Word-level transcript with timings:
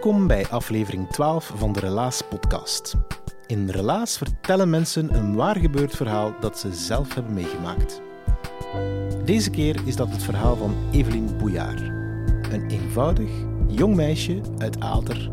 Welkom 0.00 0.26
bij 0.26 0.46
aflevering 0.48 1.08
12 1.08 1.52
van 1.56 1.72
de 1.72 1.80
Relaas 1.80 2.22
podcast. 2.28 2.94
In 3.46 3.68
Relaas 3.68 4.16
vertellen 4.16 4.70
mensen 4.70 5.14
een 5.14 5.34
waar 5.34 5.56
gebeurd 5.56 5.96
verhaal 5.96 6.34
dat 6.40 6.58
ze 6.58 6.74
zelf 6.74 7.14
hebben 7.14 7.34
meegemaakt. 7.34 8.02
Deze 9.24 9.50
keer 9.50 9.80
is 9.84 9.96
dat 9.96 10.10
het 10.10 10.22
verhaal 10.22 10.56
van 10.56 10.76
Evelien 10.92 11.36
Bouillard. 11.38 11.80
Een 12.52 12.66
eenvoudig, 12.68 13.30
jong 13.66 13.94
meisje 13.94 14.40
uit 14.58 14.80
Aalter 14.80 15.30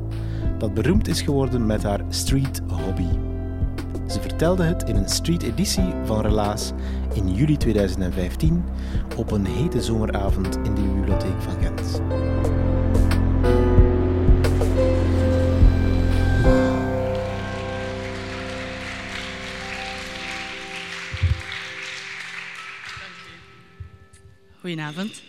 dat 0.57 0.73
beroemd 0.73 1.07
is 1.07 1.21
geworden 1.21 1.65
met 1.65 1.83
haar 1.83 2.01
street 2.09 2.61
hobby. 2.67 3.07
Ze 4.07 4.21
vertelde 4.21 4.63
het 4.63 4.83
in 4.83 4.95
een 4.95 5.09
street 5.09 5.43
editie 5.43 5.93
van 6.03 6.21
Relaas 6.21 6.71
in 7.13 7.33
juli 7.33 7.57
2015 7.57 8.63
op 9.17 9.31
een 9.31 9.45
hete 9.45 9.81
zomeravond 9.81 10.55
in 10.55 10.75
de 10.75 10.81
bibliotheek 10.81 11.41
van 11.41 11.61
Gent. 11.61 12.01
Goedenavond. 24.65 25.21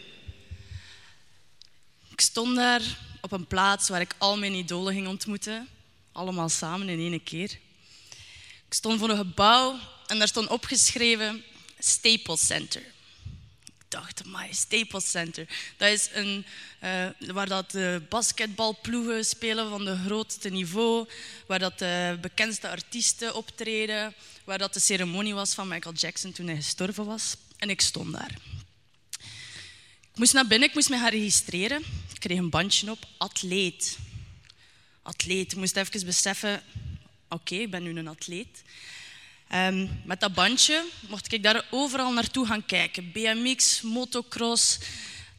Ik 2.10 2.20
stond 2.20 2.56
daar 2.56 2.82
op 3.20 3.32
een 3.32 3.46
plaats 3.46 3.88
waar 3.88 4.00
ik 4.00 4.14
al 4.18 4.38
mijn 4.38 4.54
idolen 4.54 4.94
ging 4.94 5.06
ontmoeten. 5.06 5.68
Allemaal 6.12 6.48
samen 6.48 6.88
in 6.88 6.98
één 6.98 7.22
keer. 7.22 7.58
Ik 8.66 8.74
stond 8.74 8.98
voor 8.98 9.10
een 9.10 9.16
gebouw 9.16 9.78
en 10.06 10.18
daar 10.18 10.28
stond 10.28 10.48
opgeschreven 10.48 11.44
Staples 11.78 12.46
Center. 12.46 12.80
Ik 13.64 13.84
dacht, 13.88 14.24
my 14.24 14.48
Staples 14.52 15.10
Center. 15.10 15.48
Dat 15.76 15.88
is 15.88 16.08
een, 16.12 16.46
uh, 16.82 17.06
waar 17.32 17.48
dat 17.48 17.70
de 17.70 18.02
basketbalploegen 18.08 19.24
spelen 19.24 19.70
van 19.70 19.84
de 19.84 19.96
grootste 19.96 20.48
niveau, 20.48 21.08
waar 21.46 21.58
dat 21.58 21.78
de 21.78 22.18
bekendste 22.20 22.68
artiesten 22.68 23.34
optreden, 23.34 24.14
waar 24.44 24.58
dat 24.58 24.74
de 24.74 24.80
ceremonie 24.80 25.34
was 25.34 25.54
van 25.54 25.68
Michael 25.68 25.94
Jackson 25.94 26.32
toen 26.32 26.46
hij 26.46 26.56
gestorven 26.56 27.04
was. 27.04 27.36
En 27.56 27.70
ik 27.70 27.80
stond 27.80 28.12
daar. 28.12 28.55
Ik 30.16 30.22
moest 30.22 30.34
naar 30.34 30.46
binnen, 30.46 30.68
ik 30.68 30.74
moest 30.74 30.88
me 30.88 30.98
gaan 30.98 31.10
registreren. 31.10 31.82
Ik 32.12 32.20
kreeg 32.20 32.38
een 32.38 32.50
bandje 32.50 32.90
op, 32.90 33.06
atleet. 33.16 33.98
Atleet. 35.02 35.52
Ik 35.52 35.58
moest 35.58 35.76
even 35.76 36.06
beseffen, 36.06 36.62
oké, 37.28 37.54
ik 37.54 37.70
ben 37.70 37.82
nu 37.82 37.98
een 37.98 38.08
atleet. 38.08 38.62
Um, 39.54 40.00
met 40.04 40.20
dat 40.20 40.34
bandje 40.34 40.84
mocht 41.08 41.32
ik 41.32 41.42
daar 41.42 41.66
overal 41.70 42.12
naartoe 42.12 42.46
gaan 42.46 42.66
kijken. 42.66 43.12
BMX, 43.12 43.80
motocross 43.80 44.78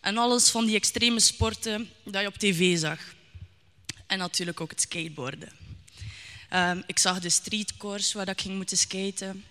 en 0.01 0.18
alles 0.18 0.50
van 0.50 0.66
die 0.66 0.75
extreme 0.75 1.19
sporten 1.19 1.90
dat 2.03 2.22
je 2.22 2.28
op 2.28 2.38
tv 2.38 2.78
zag. 2.78 3.00
En 4.07 4.18
natuurlijk 4.18 4.62
ook 4.62 4.69
het 4.69 4.81
skateboarden. 4.81 5.51
Um, 6.53 6.84
ik 6.85 7.00
zag 7.00 7.19
de 7.19 7.30
streetcourse 7.30 8.18
waar 8.18 8.28
ik 8.28 8.41
ging 8.41 8.56
moeten 8.56 8.78
skaten. 8.78 9.44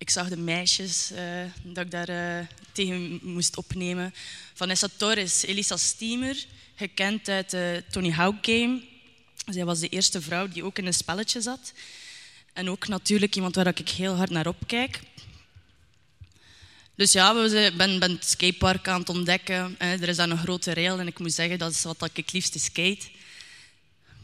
Ik 0.00 0.10
zag 0.10 0.28
de 0.28 0.36
meisjes 0.36 1.10
uh, 1.12 1.18
dat 1.62 1.84
ik 1.84 1.90
daar 1.90 2.10
uh, 2.10 2.46
tegen 2.72 3.20
moest 3.22 3.56
opnemen. 3.56 4.14
Vanessa 4.54 4.88
Torres, 4.96 5.42
Elisa 5.42 5.76
Steamer, 5.76 6.44
gekend 6.74 7.28
uit 7.28 7.50
de 7.50 7.84
Tony 7.90 8.10
Hawk 8.10 8.36
Game. 8.42 8.82
Zij 9.46 9.64
was 9.64 9.80
de 9.80 9.88
eerste 9.88 10.20
vrouw 10.20 10.48
die 10.48 10.64
ook 10.64 10.78
in 10.78 10.86
een 10.86 10.94
spelletje 10.94 11.40
zat. 11.40 11.72
En 12.52 12.70
ook 12.70 12.88
natuurlijk 12.88 13.34
iemand 13.34 13.54
waar 13.54 13.66
ik 13.66 13.88
heel 13.88 14.14
hard 14.14 14.30
naar 14.30 14.46
opkijk. 14.46 15.00
Dus 16.94 17.12
ja, 17.12 17.34
we 17.34 17.72
ben, 17.76 17.98
ben 17.98 18.10
het 18.10 18.24
skatepark 18.24 18.88
aan 18.88 19.00
het 19.00 19.08
ontdekken. 19.08 19.74
Er 19.78 20.08
is 20.08 20.16
daar 20.16 20.30
een 20.30 20.38
grote 20.38 20.74
rail 20.74 20.98
en 20.98 21.06
ik 21.06 21.18
moet 21.18 21.32
zeggen, 21.32 21.58
dat 21.58 21.72
is 21.72 21.82
wat 21.82 22.04
ik 22.04 22.16
het 22.16 22.32
liefste 22.32 22.58
skate. 22.58 23.08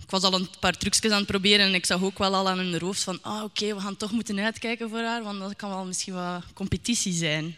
Ik 0.07 0.13
was 0.13 0.23
al 0.23 0.35
een 0.35 0.49
paar 0.61 0.79
trucjes 0.79 1.11
aan 1.11 1.19
het 1.19 1.27
proberen 1.27 1.67
en 1.67 1.75
ik 1.75 1.87
zag 1.87 2.03
ook 2.03 2.19
wel 2.19 2.35
al 2.35 2.49
aan 2.49 2.59
hun 2.59 2.81
hoofd 2.81 3.03
van 3.03 3.23
ah, 3.23 3.43
oké, 3.43 3.75
we 3.75 3.81
gaan 3.81 3.97
toch 3.97 4.11
moeten 4.11 4.39
uitkijken 4.39 4.89
voor 4.89 4.99
haar, 4.99 5.23
want 5.23 5.39
dat 5.39 5.57
kan 5.57 5.71
wel 5.71 5.85
misschien 5.85 6.15
wat 6.15 6.45
competitie 6.55 7.13
zijn. 7.13 7.57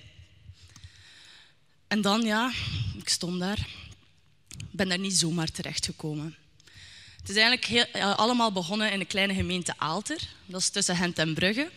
En 1.89 2.01
dan, 2.01 2.23
ja, 2.23 2.53
ik 2.99 3.09
stond 3.09 3.41
daar. 3.41 3.67
ben 4.71 4.89
daar 4.89 4.99
niet 4.99 5.13
zomaar 5.13 5.51
terechtgekomen. 5.51 6.37
Het 7.21 7.29
is 7.29 7.37
eigenlijk 7.37 7.65
heel, 7.65 8.15
allemaal 8.15 8.53
begonnen 8.53 8.93
in 8.93 8.99
de 8.99 9.05
kleine 9.05 9.35
gemeente 9.35 9.75
Aalter. 9.77 10.21
Dat 10.47 10.61
is 10.61 10.69
tussen 10.69 10.97
Gent 10.97 11.19
en 11.19 11.35
Brugge, 11.35 11.71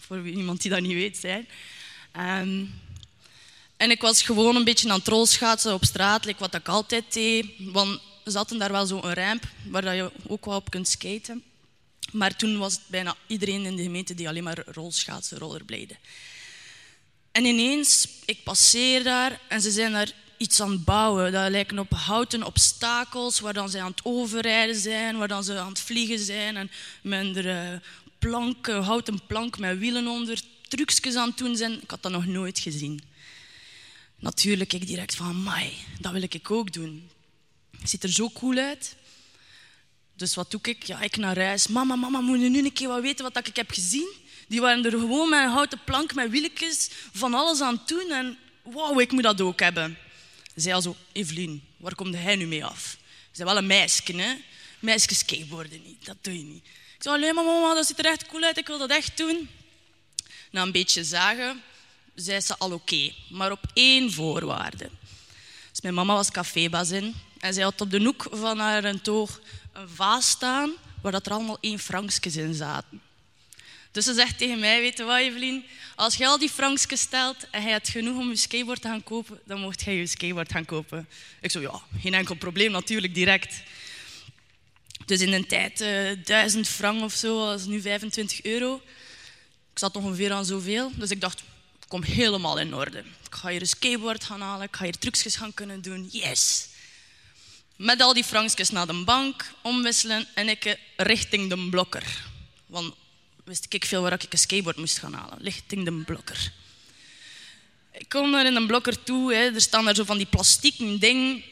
voor 0.00 0.28
iemand 0.28 0.62
die 0.62 0.70
dat 0.70 0.80
niet 0.80 0.92
weet 0.92 1.16
zijn. 1.16 1.48
Um, 2.16 2.80
en 3.76 3.90
ik 3.90 4.00
was 4.00 4.22
gewoon 4.22 4.56
een 4.56 4.64
beetje 4.64 4.90
aan 4.90 4.98
het 4.98 5.08
rolschaatsen 5.08 5.74
op 5.74 5.84
straat, 5.84 6.24
like 6.24 6.38
wat 6.38 6.54
ik 6.54 6.68
altijd 6.68 7.12
deed. 7.12 7.46
Want 7.58 8.00
zaten 8.24 8.58
daar 8.58 8.72
wel 8.72 8.86
zo'n 8.86 9.14
ramp 9.14 9.44
waar 9.68 9.94
je 9.94 10.12
ook 10.26 10.44
wel 10.44 10.56
op 10.56 10.70
kunt 10.70 10.88
skaten. 10.88 11.42
Maar 12.12 12.36
toen 12.36 12.58
was 12.58 12.72
het 12.72 12.82
bijna 12.86 13.16
iedereen 13.26 13.64
in 13.64 13.76
de 13.76 13.82
gemeente 13.82 14.14
die 14.14 14.28
alleen 14.28 14.44
maar 14.44 14.62
rolschaatsen, 14.66 15.38
rollerbladen. 15.38 15.98
En 17.32 17.44
ineens, 17.44 18.08
ik 18.24 18.42
passeer 18.42 19.04
daar 19.04 19.40
en 19.48 19.60
ze 19.60 19.70
zijn 19.70 19.92
daar 19.92 20.12
iets 20.36 20.60
aan 20.60 20.70
het 20.70 20.84
bouwen. 20.84 21.32
Dat 21.32 21.50
lijken 21.50 21.78
op 21.78 21.92
houten 21.92 22.42
obstakels 22.42 23.40
waar 23.40 23.52
dan 23.52 23.68
ze 23.68 23.80
aan 23.80 23.90
het 23.90 24.04
overrijden 24.04 24.76
zijn, 24.76 25.16
waar 25.16 25.28
dan 25.28 25.44
ze 25.44 25.58
aan 25.58 25.68
het 25.68 25.80
vliegen 25.80 26.18
zijn 26.18 26.56
en 26.56 26.70
met 27.02 27.36
een 27.36 27.46
uh, 27.46 27.78
plank, 28.18 28.66
houten 28.66 29.26
plank 29.26 29.58
met 29.58 29.78
wielen 29.78 30.06
onder, 30.06 30.40
trucjes 30.68 31.14
aan 31.14 31.28
het 31.28 31.38
doen 31.38 31.56
zijn. 31.56 31.82
Ik 31.82 31.90
had 31.90 32.02
dat 32.02 32.12
nog 32.12 32.26
nooit 32.26 32.58
gezien. 32.58 33.02
Natuurlijk, 34.18 34.72
ik 34.72 34.86
direct 34.86 35.14
van, 35.14 35.42
mai, 35.42 35.72
dat 36.00 36.12
wil 36.12 36.22
ik 36.22 36.50
ook 36.50 36.72
doen. 36.72 37.08
Ziet 37.84 38.02
er 38.02 38.12
zo 38.12 38.30
cool 38.30 38.56
uit. 38.56 38.96
Dus 40.14 40.34
wat 40.34 40.50
doe 40.50 40.60
ik? 40.62 40.82
Ja, 40.82 41.00
ik 41.00 41.16
naar 41.16 41.38
huis. 41.38 41.66
Mama, 41.66 41.96
mama, 41.96 42.20
moet 42.20 42.40
je 42.40 42.48
nu 42.48 42.64
een 42.64 42.72
keer 42.72 42.88
wat 42.88 43.00
weten 43.00 43.32
wat 43.32 43.46
ik 43.46 43.56
heb 43.56 43.70
gezien? 43.70 44.12
Die 44.48 44.60
waren 44.60 44.84
er 44.84 44.90
gewoon 44.90 45.28
met 45.28 45.42
een 45.42 45.50
houten 45.50 45.80
plank, 45.84 46.14
met 46.14 46.30
wieltjes, 46.30 46.90
van 47.12 47.34
alles 47.34 47.60
aan 47.60 47.74
het 47.74 47.88
doen. 47.88 48.10
En 48.10 48.38
wauw, 48.62 49.00
ik 49.00 49.12
moet 49.12 49.22
dat 49.22 49.40
ook 49.40 49.60
hebben. 49.60 49.98
Ze 50.54 50.60
zei 50.60 50.74
al 50.74 50.82
zo, 50.82 50.96
Evelien, 51.12 51.62
waar 51.76 51.94
komt 51.94 52.14
hij 52.14 52.36
nu 52.36 52.46
mee 52.46 52.64
af? 52.64 52.80
Ze 52.80 52.96
zei 53.32 53.48
wel 53.48 53.58
een 53.58 53.66
meisje, 53.66 54.16
hè? 54.16 54.34
Meisjes 54.78 55.18
skateboarden 55.18 55.82
niet, 55.82 56.06
dat 56.06 56.16
doe 56.20 56.38
je 56.38 56.44
niet. 56.44 56.64
Ik 56.64 57.02
zei, 57.02 57.14
alleen 57.14 57.34
maar 57.34 57.44
mama, 57.44 57.74
dat 57.74 57.86
ziet 57.86 57.98
er 57.98 58.04
echt 58.04 58.26
cool 58.26 58.42
uit, 58.42 58.58
ik 58.58 58.66
wil 58.66 58.78
dat 58.78 58.90
echt 58.90 59.16
doen. 59.16 59.48
Na 60.50 60.62
een 60.62 60.72
beetje 60.72 61.04
zagen, 61.04 61.62
zei 62.14 62.40
ze 62.40 62.58
al 62.58 62.72
oké, 62.72 63.12
maar 63.28 63.52
op 63.52 63.64
één 63.74 64.12
voorwaarde. 64.12 64.90
Dus 65.70 65.80
mijn 65.80 65.94
mama 65.94 66.14
was 66.14 66.30
cafébaas 66.30 66.90
in 66.90 67.14
en 67.40 67.54
zij 67.54 67.62
had 67.62 67.80
op 67.80 67.90
de 67.90 68.02
hoek 68.02 68.26
van 68.30 68.58
haar 68.58 69.00
toog 69.00 69.40
een 69.72 69.88
vaas 69.88 70.28
staan 70.28 70.72
waar 71.02 71.12
dat 71.12 71.26
er 71.26 71.32
allemaal 71.32 71.58
één 71.60 71.78
frankjes 71.78 72.36
in 72.36 72.54
zaten. 72.54 73.00
Dus 73.92 74.04
ze 74.04 74.14
zegt 74.14 74.38
tegen 74.38 74.58
mij, 74.58 74.80
weet 74.80 74.96
je 74.96 75.04
wat 75.04 75.18
Evelien, 75.18 75.64
als 75.96 76.16
je 76.16 76.26
al 76.26 76.38
die 76.38 76.48
frankjes 76.48 77.00
stelt 77.00 77.50
en 77.50 77.62
hij 77.62 77.70
hebt 77.70 77.88
genoeg 77.88 78.18
om 78.18 78.28
je 78.28 78.36
skateboard 78.36 78.80
te 78.80 78.88
gaan 78.88 79.02
kopen, 79.02 79.40
dan 79.44 79.60
mocht 79.60 79.82
jij 79.82 79.96
je 79.96 80.06
skateboard 80.06 80.52
gaan 80.52 80.64
kopen. 80.64 81.08
Ik 81.40 81.50
zo, 81.50 81.60
ja, 81.60 81.80
geen 82.00 82.14
enkel 82.14 82.34
probleem, 82.34 82.70
natuurlijk, 82.70 83.14
direct. 83.14 83.62
Dus 85.06 85.20
in 85.20 85.32
een 85.32 85.46
tijd 85.46 85.80
uh, 85.80 86.24
1000 86.24 86.68
frank 86.68 87.02
of 87.02 87.12
zo, 87.12 87.46
dat 87.46 87.60
is 87.60 87.66
nu 87.66 87.80
25 87.80 88.42
euro. 88.42 88.80
Ik 89.72 89.78
zat 89.78 89.96
ongeveer 89.96 90.32
aan 90.32 90.44
zoveel, 90.44 90.92
dus 90.94 91.10
ik 91.10 91.20
dacht, 91.20 91.42
kom 91.88 92.02
helemaal 92.02 92.58
in 92.58 92.74
orde. 92.74 92.98
Ik 92.98 93.34
ga 93.34 93.48
hier 93.48 93.60
een 93.60 93.66
skateboard 93.66 94.24
gaan 94.24 94.40
halen, 94.40 94.66
ik 94.66 94.76
ga 94.76 94.84
hier 94.84 94.98
trucjes 94.98 95.36
gaan 95.36 95.54
kunnen 95.54 95.82
doen, 95.82 96.08
yes. 96.10 96.68
Met 97.80 98.00
al 98.00 98.12
die 98.12 98.24
frankjes 98.24 98.70
naar 98.70 98.86
de 98.86 99.04
bank, 99.04 99.52
omwisselen 99.62 100.28
en 100.34 100.48
ik 100.48 100.76
richting 100.96 101.48
de 101.48 101.68
blokker. 101.68 102.04
Want 102.66 102.94
wist 103.44 103.66
ik 103.68 103.84
veel 103.84 104.02
waar 104.02 104.12
ik 104.12 104.32
een 104.32 104.38
skateboard 104.38 104.76
moest 104.76 104.98
gaan 104.98 105.12
halen, 105.12 105.38
richting 105.42 105.84
de 105.84 105.92
blokker. 105.92 106.52
Ik 107.92 108.08
kom 108.08 108.32
daar 108.32 108.46
in 108.46 108.56
een 108.56 108.66
blokker 108.66 109.02
toe. 109.02 109.34
Hè. 109.34 109.54
Er 109.54 109.60
staan 109.60 109.84
daar 109.84 109.94
zo 109.94 110.04
van 110.04 110.16
die 110.16 110.26
plastieken 110.26 110.98
dingen 110.98 111.42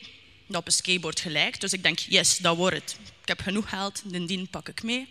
dat 0.47 0.61
op 0.61 0.67
een 0.67 0.73
skateboard 0.73 1.21
gelijkt. 1.21 1.61
Dus 1.61 1.73
ik 1.73 1.83
denk, 1.83 1.99
yes, 1.99 2.37
dat 2.37 2.57
wordt 2.57 2.77
het. 2.77 2.97
Ik 3.23 3.29
heb 3.29 3.41
genoeg 3.41 3.69
geld, 3.69 4.03
de 4.05 4.25
dien 4.25 4.49
pak 4.49 4.69
ik 4.69 4.83
mee. 4.83 5.09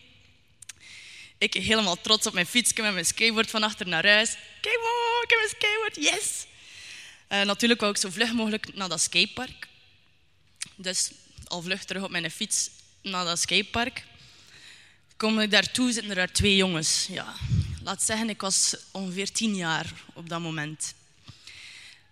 Ik 1.37 1.53
helemaal 1.53 2.01
trots 2.01 2.27
op 2.27 2.33
mijn 2.33 2.45
fietsje 2.45 2.81
met 2.81 2.93
mijn 2.93 3.05
skateboard 3.05 3.49
van 3.49 3.63
achter 3.63 3.87
naar 3.87 4.07
huis. 4.07 4.29
Kijk 4.61 4.75
ik 5.23 5.29
heb 5.29 5.39
een 5.39 5.55
skateboard, 5.55 5.95
yes! 5.95 6.45
Uh, 7.29 7.41
natuurlijk 7.41 7.79
wou 7.79 7.91
ik 7.91 7.99
zo 7.99 8.09
vlug 8.09 8.33
mogelijk 8.33 8.75
naar 8.75 8.89
dat 8.89 9.01
skatepark. 9.01 9.66
Dus 10.79 11.11
al 11.43 11.61
vlug 11.61 11.83
terug 11.83 12.03
op 12.03 12.09
mijn 12.09 12.31
fiets 12.31 12.69
naar 13.01 13.25
dat 13.25 13.39
skatepark. 13.39 14.05
Kom 15.15 15.39
ik 15.39 15.51
daartoe, 15.51 15.91
zitten 15.91 16.09
er 16.09 16.15
daar 16.15 16.31
twee 16.31 16.55
jongens. 16.55 17.07
Ja, 17.09 17.33
laat 17.83 18.03
zeggen, 18.03 18.29
ik 18.29 18.41
was 18.41 18.75
ongeveer 18.91 19.31
tien 19.31 19.55
jaar 19.55 19.93
op 20.13 20.29
dat 20.29 20.39
moment. 20.39 20.93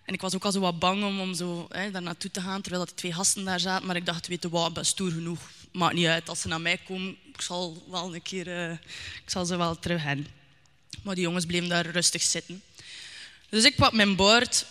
En 0.04 0.14
ik 0.14 0.20
was 0.20 0.34
ook 0.34 0.44
al 0.44 0.52
zo 0.52 0.60
wat 0.60 0.78
bang 0.78 1.04
om, 1.04 1.20
om 1.20 1.34
zo, 1.34 1.66
hè, 1.68 1.90
daar 1.90 2.02
naartoe 2.02 2.30
te 2.30 2.40
gaan, 2.40 2.62
terwijl 2.62 2.84
dat 2.84 2.96
twee 2.96 3.12
gasten 3.12 3.44
daar 3.44 3.60
zaten. 3.60 3.86
Maar 3.86 3.96
ik 3.96 4.06
dacht, 4.06 4.26
weet 4.26 4.42
je 4.42 4.48
wat, 4.48 4.72
ben 4.72 4.86
stoer 4.86 5.10
genoeg. 5.10 5.40
Maakt 5.72 5.94
niet 5.94 6.06
uit, 6.06 6.28
als 6.28 6.40
ze 6.40 6.48
naar 6.48 6.60
mij 6.60 6.78
komen, 6.78 7.16
ik 7.32 7.40
zal 7.40 7.84
wel 7.90 8.14
een 8.14 8.22
keer, 8.22 8.46
uh, 8.46 8.72
ik 9.24 9.30
zal 9.30 9.44
ze 9.44 9.56
wel 9.56 9.78
terug 9.78 10.02
hebben. 10.02 10.26
Maar 11.02 11.14
die 11.14 11.24
jongens 11.24 11.46
bleven 11.46 11.68
daar 11.68 11.86
rustig 11.86 12.22
zitten. 12.22 12.62
Dus 13.48 13.64
ik 13.64 13.76
pak 13.76 13.92
mijn 13.92 14.16
bord, 14.16 14.66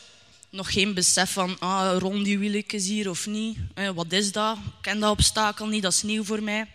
nog 0.55 0.71
geen 0.71 0.93
besef 0.93 1.31
van, 1.31 1.59
ah, 1.59 1.97
rond 1.99 2.25
die 2.25 2.39
wieltjes 2.39 2.87
hier 2.87 3.09
of 3.09 3.27
niet. 3.27 3.57
Eh, 3.73 3.89
wat 3.89 4.11
is 4.11 4.31
dat? 4.31 4.57
Ik 4.57 4.81
ken 4.81 4.99
dat 4.99 5.11
obstakel 5.11 5.67
niet, 5.67 5.81
dat 5.81 5.93
is 5.93 6.03
nieuw 6.03 6.23
voor 6.23 6.43
mij. 6.43 6.67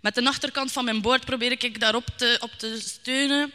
Met 0.00 0.14
de 0.14 0.26
achterkant 0.26 0.72
van 0.72 0.84
mijn 0.84 1.00
bord 1.00 1.24
probeer 1.24 1.64
ik 1.64 1.80
daarop 1.80 2.06
te, 2.16 2.36
op 2.40 2.50
te 2.50 2.80
steunen 2.80 3.52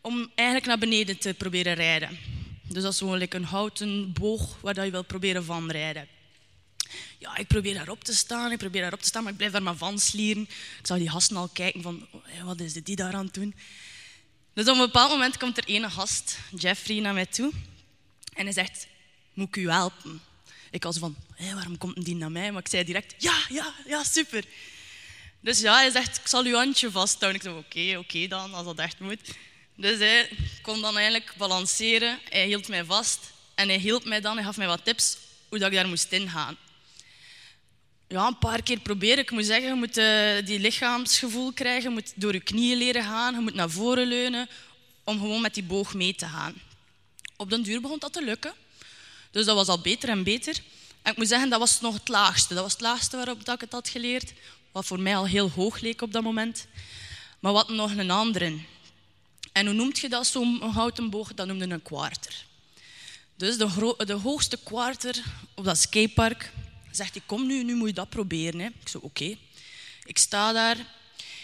om 0.00 0.30
eigenlijk 0.34 0.68
naar 0.68 0.78
beneden 0.78 1.18
te 1.18 1.34
proberen 1.34 1.74
rijden. 1.74 2.18
Dus 2.68 2.82
dat 2.82 2.92
is 2.92 3.00
een 3.00 3.44
houten 3.44 4.12
boog 4.12 4.56
waar 4.60 4.84
je 4.84 4.90
wil 4.90 5.04
proberen 5.04 5.44
van 5.44 5.70
rijden. 5.70 6.08
Ja, 7.18 7.36
ik 7.36 7.46
probeer 7.46 7.74
daarop 7.74 8.04
te 8.04 8.14
staan, 8.14 8.52
ik 8.52 8.58
probeer 8.58 8.80
daarop 8.80 9.00
te 9.00 9.08
staan, 9.08 9.22
maar 9.22 9.32
ik 9.32 9.38
blijf 9.38 9.52
daar 9.52 9.62
maar 9.62 9.76
van 9.76 9.98
slieren. 9.98 10.42
Ik 10.78 10.86
zag 10.86 10.98
die 10.98 11.10
gasten 11.10 11.36
al 11.36 11.48
kijken 11.48 11.82
van, 11.82 12.06
oh, 12.12 12.42
wat 12.44 12.60
is 12.60 12.72
die 12.72 12.96
daar 12.96 13.14
aan 13.14 13.24
het 13.24 13.34
doen? 13.34 13.54
Dus 14.54 14.68
op 14.68 14.74
een 14.74 14.80
bepaald 14.80 15.10
moment 15.10 15.36
komt 15.36 15.58
er 15.58 15.64
een 15.66 15.90
gast, 15.90 16.38
Jeffrey, 16.56 17.00
naar 17.00 17.14
mij 17.14 17.26
toe. 17.26 17.52
En 18.34 18.44
hij 18.44 18.52
zegt, 18.52 18.86
moet 19.34 19.48
ik 19.48 19.56
u 19.56 19.70
helpen? 19.70 20.20
Ik 20.70 20.82
was 20.82 20.98
van, 20.98 21.16
waarom 21.54 21.78
komt 21.78 22.04
die 22.04 22.16
naar 22.16 22.32
mij? 22.32 22.52
Maar 22.52 22.60
ik 22.60 22.68
zei 22.68 22.84
direct, 22.84 23.14
ja, 23.18 23.34
ja, 23.48 23.74
ja, 23.86 24.04
super. 24.04 24.44
Dus 25.40 25.60
ja, 25.60 25.74
hij 25.74 25.90
zegt, 25.90 26.16
ik 26.16 26.26
zal 26.26 26.44
uw 26.44 26.54
handje 26.54 26.90
vasthouden. 26.90 27.40
Ik 27.40 27.46
zei, 27.46 27.58
oké, 27.58 27.98
oké 27.98 28.26
dan, 28.28 28.54
als 28.54 28.64
dat 28.64 28.78
echt 28.78 29.00
moet. 29.00 29.20
Dus 29.76 29.98
hij 29.98 30.30
kon 30.62 30.80
dan 30.80 30.96
eigenlijk 30.96 31.34
balanceren. 31.36 32.18
Hij 32.28 32.46
hield 32.46 32.68
mij 32.68 32.84
vast. 32.84 33.32
En 33.54 33.68
hij 33.68 33.78
hield 33.78 34.04
mij 34.04 34.20
dan, 34.20 34.36
hij 34.36 34.44
gaf 34.44 34.56
mij 34.56 34.66
wat 34.66 34.84
tips 34.84 35.16
hoe 35.48 35.58
dat 35.58 35.68
ik 35.68 35.74
daar 35.74 35.88
moest 35.88 36.12
ingaan. 36.12 36.56
Ja, 38.08 38.26
een 38.26 38.38
paar 38.38 38.62
keer 38.62 38.80
proberen. 38.80 39.18
Ik 39.18 39.30
moet 39.30 39.46
zeggen, 39.46 39.68
je 39.68 39.74
moet 39.74 39.98
uh, 39.98 40.46
die 40.46 40.58
lichaamsgevoel 40.58 41.52
krijgen. 41.52 41.82
Je 41.82 41.94
moet 41.94 42.12
door 42.14 42.32
je 42.32 42.40
knieën 42.40 42.78
leren 42.78 43.04
gaan. 43.04 43.34
Je 43.34 43.40
moet 43.40 43.54
naar 43.54 43.70
voren 43.70 44.06
leunen 44.06 44.48
om 45.04 45.18
gewoon 45.18 45.40
met 45.40 45.54
die 45.54 45.62
boog 45.62 45.94
mee 45.94 46.14
te 46.14 46.26
gaan. 46.26 46.54
Op 47.36 47.50
den 47.50 47.62
duur 47.62 47.80
begon 47.80 47.98
dat 47.98 48.12
te 48.12 48.24
lukken. 48.24 48.54
Dus 49.30 49.44
dat 49.44 49.56
was 49.56 49.68
al 49.68 49.80
beter 49.80 50.08
en 50.08 50.22
beter. 50.22 50.56
En 51.02 51.12
ik 51.12 51.16
moet 51.18 51.28
zeggen, 51.28 51.50
dat 51.50 51.58
was 51.58 51.80
nog 51.80 51.94
het 51.94 52.08
laagste. 52.08 52.54
Dat 52.54 52.62
was 52.62 52.72
het 52.72 52.80
laagste 52.80 53.16
waarop 53.16 53.40
ik 53.40 53.60
het 53.60 53.72
had 53.72 53.88
geleerd. 53.88 54.32
Wat 54.72 54.86
voor 54.86 55.00
mij 55.00 55.16
al 55.16 55.26
heel 55.26 55.50
hoog 55.50 55.80
leek 55.80 56.02
op 56.02 56.12
dat 56.12 56.22
moment. 56.22 56.66
Maar 57.40 57.52
wat 57.52 57.68
nog 57.68 57.96
een 57.96 58.10
andere. 58.10 58.58
En 59.52 59.66
hoe 59.66 59.74
noemt 59.74 59.98
je 59.98 60.08
dat, 60.08 60.26
zo'n 60.26 60.62
houten 60.62 61.10
boog? 61.10 61.34
Dat 61.34 61.46
noemde 61.46 61.70
een 61.70 61.82
kwarter. 61.82 62.44
Dus 63.36 63.56
de, 63.56 63.94
de, 64.06 64.12
hoogste 64.12 64.58
kwarter 64.62 65.22
op 65.54 65.64
dat 65.64 65.78
skatepark 65.78 66.52
zegt 66.90 67.14
hij, 67.14 67.22
kom 67.26 67.46
nu, 67.46 67.62
nu 67.62 67.74
moet 67.74 67.88
je 67.88 67.94
dat 67.94 68.08
proberen. 68.08 68.60
Hè. 68.60 68.66
Ik 68.66 68.88
zo, 68.88 68.98
oké. 69.02 69.36
Ik 70.04 70.18
sta 70.18 70.52
daar. 70.52 70.76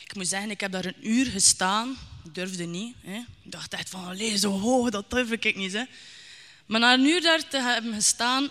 Ik 0.05 0.15
moet 0.15 0.29
zeggen, 0.29 0.51
ik 0.51 0.61
heb 0.61 0.73
daar 0.73 0.85
een 0.85 1.09
uur 1.09 1.27
gestaan. 1.27 1.97
Durfde 2.33 2.65
niet. 2.65 2.95
Hè. 3.01 3.17
Ik 3.17 3.53
dacht 3.53 3.73
echt 3.73 3.89
van, 3.89 4.05
allee, 4.05 4.39
zo 4.39 4.51
hoog, 4.51 4.91
dat 4.91 5.11
durf 5.11 5.31
ik 5.31 5.57
niet. 5.57 5.73
Hè. 5.73 5.85
Maar 6.67 6.81
na 6.81 6.93
een 6.93 7.05
uur 7.05 7.21
daar 7.21 7.49
te 7.49 7.61
hebben 7.61 7.95
gestaan, 7.95 8.49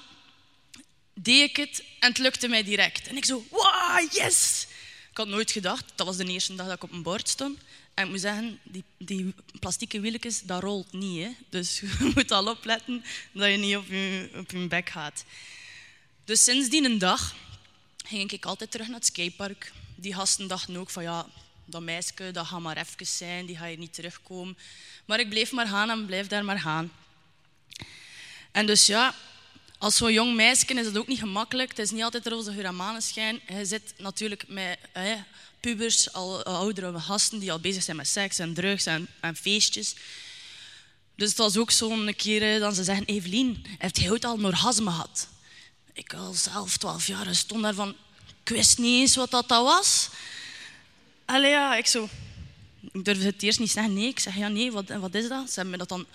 deed 1.13 1.49
ik 1.49 1.55
het 1.55 1.83
en 1.99 2.09
het 2.09 2.17
lukte 2.17 2.47
mij 2.47 2.63
direct. 2.63 3.07
En 3.07 3.17
ik 3.17 3.25
zo, 3.25 3.45
wow, 3.49 4.11
yes! 4.11 4.67
Ik 5.11 5.17
had 5.17 5.27
nooit 5.27 5.51
gedacht, 5.51 5.85
dat 5.95 6.05
was 6.05 6.17
de 6.17 6.25
eerste 6.25 6.55
dag 6.55 6.65
dat 6.65 6.75
ik 6.75 6.83
op 6.83 6.91
een 6.91 7.03
bord 7.03 7.29
stond. 7.29 7.59
En 7.93 8.05
ik 8.05 8.09
moet 8.09 8.19
zeggen, 8.19 8.59
die, 8.63 8.83
die 8.97 9.33
plastieke 9.59 9.99
wieltjes, 9.99 10.41
dat 10.41 10.61
rolt 10.61 10.93
niet. 10.93 11.23
Hè? 11.23 11.31
Dus 11.49 11.79
je 11.99 12.11
moet 12.15 12.31
al 12.31 12.47
opletten 12.47 13.03
dat 13.31 13.51
je 13.51 13.57
niet 13.57 13.75
op 13.75 13.87
je, 13.87 14.29
op 14.35 14.51
je 14.51 14.67
bek 14.67 14.89
gaat. 14.89 15.23
Dus 16.25 16.43
sindsdien 16.43 16.85
een 16.85 16.97
dag 16.97 17.35
ging 18.05 18.31
ik 18.31 18.45
altijd 18.45 18.71
terug 18.71 18.87
naar 18.87 18.95
het 18.95 19.05
skatepark. 19.05 19.71
Die 19.95 20.13
gasten 20.13 20.47
dachten 20.47 20.77
ook 20.77 20.89
van 20.89 21.03
ja, 21.03 21.25
dat 21.71 21.81
meisje 21.81 22.31
dat 22.31 22.45
gaat 22.45 22.59
maar 22.59 22.77
even 22.77 23.07
zijn, 23.07 23.45
die 23.45 23.57
gaat 23.57 23.67
hier 23.67 23.77
niet 23.77 23.93
terugkomen. 23.93 24.57
Maar 25.05 25.19
ik 25.19 25.29
bleef 25.29 25.51
maar 25.51 25.67
gaan 25.67 25.89
en 25.89 26.05
blijf 26.05 26.27
daar 26.27 26.45
maar 26.45 26.59
gaan. 26.59 26.91
En 28.51 28.65
dus 28.65 28.85
ja, 28.85 29.15
als 29.77 29.95
zo'n 29.95 30.13
jong 30.13 30.35
meisje 30.35 30.65
is 30.65 30.85
het 30.85 30.97
ook 30.97 31.07
niet 31.07 31.19
gemakkelijk. 31.19 31.69
Het 31.69 31.79
is 31.79 31.91
niet 31.91 32.03
altijd 32.03 32.27
roze 32.27 32.51
geur 32.51 32.65
en. 32.65 33.41
Je 33.47 33.65
zit 33.65 33.93
natuurlijk 33.97 34.43
met 34.47 34.79
pubers, 35.59 36.13
al 36.13 36.43
oudere 36.43 36.99
gasten 36.99 37.39
die 37.39 37.51
al 37.51 37.59
bezig 37.59 37.83
zijn 37.83 37.97
met 37.97 38.07
seks 38.07 38.39
en 38.39 38.53
drugs 38.53 38.85
en, 38.85 39.07
en 39.19 39.35
feestjes. 39.35 39.95
Dus 41.15 41.29
het 41.29 41.37
was 41.37 41.57
ook 41.57 41.71
zo'n 41.71 42.13
keer 42.17 42.59
dat 42.59 42.75
ze 42.75 42.83
zeggen, 42.83 43.05
Evelien, 43.05 43.65
heeft 43.77 43.97
hij 43.97 44.11
ooit 44.11 44.25
al 44.25 44.37
een 44.37 44.45
orgasme 44.45 44.89
gehad? 44.89 45.27
Ik 45.93 46.13
al 46.13 46.33
zelf 46.33 46.77
twaalf 46.77 47.07
jaar 47.07 47.35
stond 47.35 47.63
daar 47.63 47.73
van, 47.73 47.95
ik 48.43 48.49
wist 48.49 48.77
niet 48.77 49.01
eens 49.01 49.15
wat 49.15 49.31
dat 49.31 49.47
was. 49.47 50.09
Allee 51.29 51.49
ja, 51.49 51.75
ik 51.75 51.85
zo... 51.87 52.09
Ik 52.91 53.05
durfde 53.05 53.25
het 53.25 53.43
eerst 53.43 53.59
niet 53.59 53.71
zeggen. 53.71 53.93
Nee, 53.93 54.07
ik 54.07 54.19
zeg 54.19 54.35
ja, 54.35 54.47
nee, 54.47 54.71
wat, 54.71 54.89
wat 54.89 55.13
is 55.13 55.27
dat? 55.27 55.47
Ze 55.47 55.53
hebben 55.53 55.71
me 55.71 55.77
dat 55.77 55.89
dan 55.89 56.05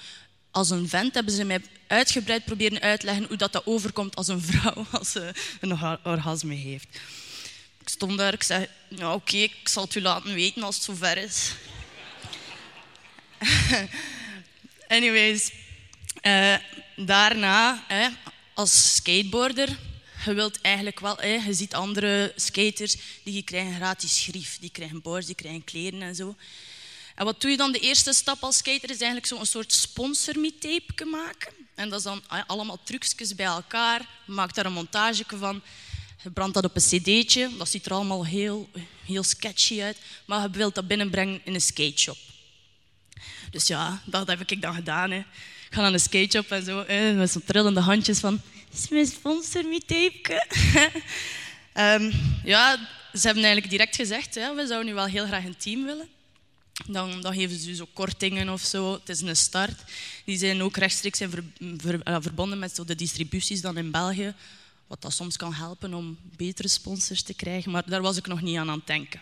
als 0.50 0.70
een 0.70 0.88
vent 0.88 1.14
hebben 1.14 1.34
ze 1.34 1.44
mij 1.44 1.62
uitgebreid 1.86 2.44
proberen 2.44 2.80
uitleggen 2.80 3.24
hoe 3.24 3.36
dat, 3.36 3.52
dat 3.52 3.66
overkomt 3.66 4.16
als 4.16 4.28
een 4.28 4.40
vrouw 4.40 4.86
als 4.98 5.10
ze 5.10 5.32
een 5.60 5.98
orgasme 6.04 6.54
heeft. 6.54 6.86
Ik 7.80 7.88
stond 7.88 8.18
daar, 8.18 8.32
ik 8.32 8.42
zei, 8.42 8.66
ja, 8.88 9.14
oké, 9.14 9.36
ik 9.36 9.68
zal 9.68 9.84
het 9.84 9.94
u 9.94 10.00
laten 10.00 10.34
weten 10.34 10.62
als 10.62 10.74
het 10.74 10.84
zover 10.84 11.16
is. 11.16 11.52
Anyways, 14.88 15.50
uh, 16.22 16.56
daarna, 16.96 17.84
als 18.54 18.94
skateboarder, 18.94 19.78
je 20.24 20.34
wilt 20.34 20.60
eigenlijk 20.60 21.00
wel, 21.00 21.16
hè, 21.16 21.34
je 21.34 21.54
ziet 21.54 21.74
andere 21.74 22.32
skaters 22.36 22.96
die 23.22 23.42
krijgen 23.42 23.74
gratis 23.74 24.26
grief, 24.28 24.58
die 24.60 24.70
krijgen 24.70 25.02
boards, 25.02 25.26
die 25.26 25.34
krijgen 25.34 25.64
kleren 25.64 26.02
en 26.02 26.14
zo. 26.14 26.36
En 27.14 27.24
wat 27.24 27.40
doe 27.40 27.50
je 27.50 27.56
dan? 27.56 27.72
De 27.72 27.78
eerste 27.78 28.12
stap 28.12 28.42
als 28.42 28.56
skater 28.56 28.90
is 28.90 28.96
eigenlijk 28.96 29.26
zo'n 29.26 29.46
soort 29.46 29.72
sponsor 29.72 30.34
tape 30.58 31.04
maken. 31.04 31.52
En 31.74 31.88
dat 31.88 31.98
is 31.98 32.04
dan 32.04 32.22
allemaal 32.46 32.78
trucjes 32.84 33.34
bij 33.34 33.46
elkaar. 33.46 34.00
Je 34.26 34.32
maakt 34.32 34.54
daar 34.54 34.66
een 34.66 34.72
montage 34.72 35.24
van. 35.28 35.62
Je 36.22 36.30
brandt 36.30 36.54
dat 36.54 36.64
op 36.64 36.76
een 36.76 36.82
cd'tje. 36.82 37.50
Dat 37.58 37.68
ziet 37.68 37.86
er 37.86 37.92
allemaal 37.92 38.26
heel, 38.26 38.70
heel 39.04 39.22
sketchy 39.22 39.82
uit. 39.82 39.98
Maar 40.24 40.42
je 40.42 40.50
wilt 40.50 40.74
dat 40.74 40.86
binnenbrengen 40.86 41.40
in 41.44 41.54
een 41.54 41.60
skateshop. 41.60 42.16
Dus 43.50 43.66
ja, 43.66 44.02
dat 44.04 44.26
heb 44.26 44.50
ik 44.50 44.62
dan 44.62 44.74
gedaan. 44.74 45.10
Hè. 45.10 45.18
Ik 45.18 45.70
ga 45.70 45.80
naar 45.80 45.92
een 45.92 46.00
skateshop 46.00 46.50
en 46.50 46.64
zo. 46.64 46.84
Hè, 46.86 47.12
met 47.12 47.30
zo'n 47.30 47.44
trillende 47.44 47.80
handjes 47.80 48.18
van... 48.18 48.40
Is 48.74 48.88
mijn 48.88 49.06
sponsor 49.06 49.62
tape? 49.86 50.46
um, 51.74 52.12
ja, 52.54 52.76
ze 53.12 53.26
hebben 53.26 53.44
eigenlijk 53.44 53.70
direct 53.70 53.96
gezegd... 53.96 54.34
Ja, 54.34 54.54
we 54.54 54.66
zouden 54.66 54.86
nu 54.86 54.94
wel 54.94 55.06
heel 55.06 55.26
graag 55.26 55.44
een 55.44 55.56
team 55.56 55.84
willen. 55.84 56.08
Dan, 56.86 57.20
dan, 57.20 57.34
geven 57.34 57.58
ze 57.58 57.74
zo 57.74 57.86
kortingen 57.92 58.48
of 58.48 58.60
zo. 58.60 58.92
Het 58.92 59.08
is 59.08 59.20
een 59.20 59.36
start. 59.36 59.82
Die 60.24 60.38
zijn 60.38 60.62
ook 60.62 60.76
rechtstreeks 60.76 61.20
uh, 61.20 61.28
verbonden 62.20 62.58
met 62.58 62.74
zo 62.74 62.84
de 62.84 62.94
distributies 62.94 63.60
dan 63.60 63.76
in 63.76 63.90
België. 63.90 64.34
Wat 64.86 65.02
dat 65.02 65.12
soms 65.12 65.36
kan 65.36 65.54
helpen 65.54 65.94
om 65.94 66.18
betere 66.36 66.68
sponsors 66.68 67.22
te 67.22 67.34
krijgen. 67.34 67.70
Maar 67.70 67.82
daar 67.86 68.02
was 68.02 68.16
ik 68.16 68.26
nog 68.26 68.40
niet 68.40 68.56
aan 68.56 68.70
aan 68.70 68.76
het 68.78 68.86
denken. 68.86 69.20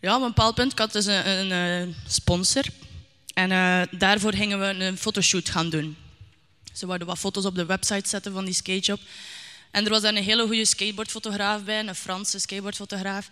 Ja, 0.00 0.16
op 0.16 0.22
een 0.22 0.28
bepaald 0.28 0.54
punt 0.54 0.72
ik 0.72 0.78
had 0.78 0.92
dus 0.92 1.06
een, 1.06 1.28
een, 1.28 1.50
een 1.50 1.94
sponsor. 2.06 2.64
En 3.34 3.50
uh, 3.50 3.82
daarvoor 4.00 4.34
gingen 4.34 4.60
we 4.60 4.84
een 4.84 4.98
fotoshoot 4.98 5.48
gaan 5.48 5.70
doen. 5.70 5.96
Ze 6.72 6.86
wilden 6.86 7.06
wat 7.06 7.18
foto's 7.18 7.44
op 7.44 7.54
de 7.54 7.66
website 7.66 8.08
zetten 8.08 8.32
van 8.32 8.44
die 8.44 8.54
skateshop. 8.54 9.00
En 9.70 9.84
er 9.84 9.90
was 9.90 10.02
daar 10.02 10.14
een 10.14 10.22
hele 10.22 10.46
goede 10.46 10.64
skateboardfotograaf 10.64 11.64
bij, 11.64 11.78
een 11.78 11.94
Franse 11.94 12.38
skateboardfotograaf. 12.38 13.30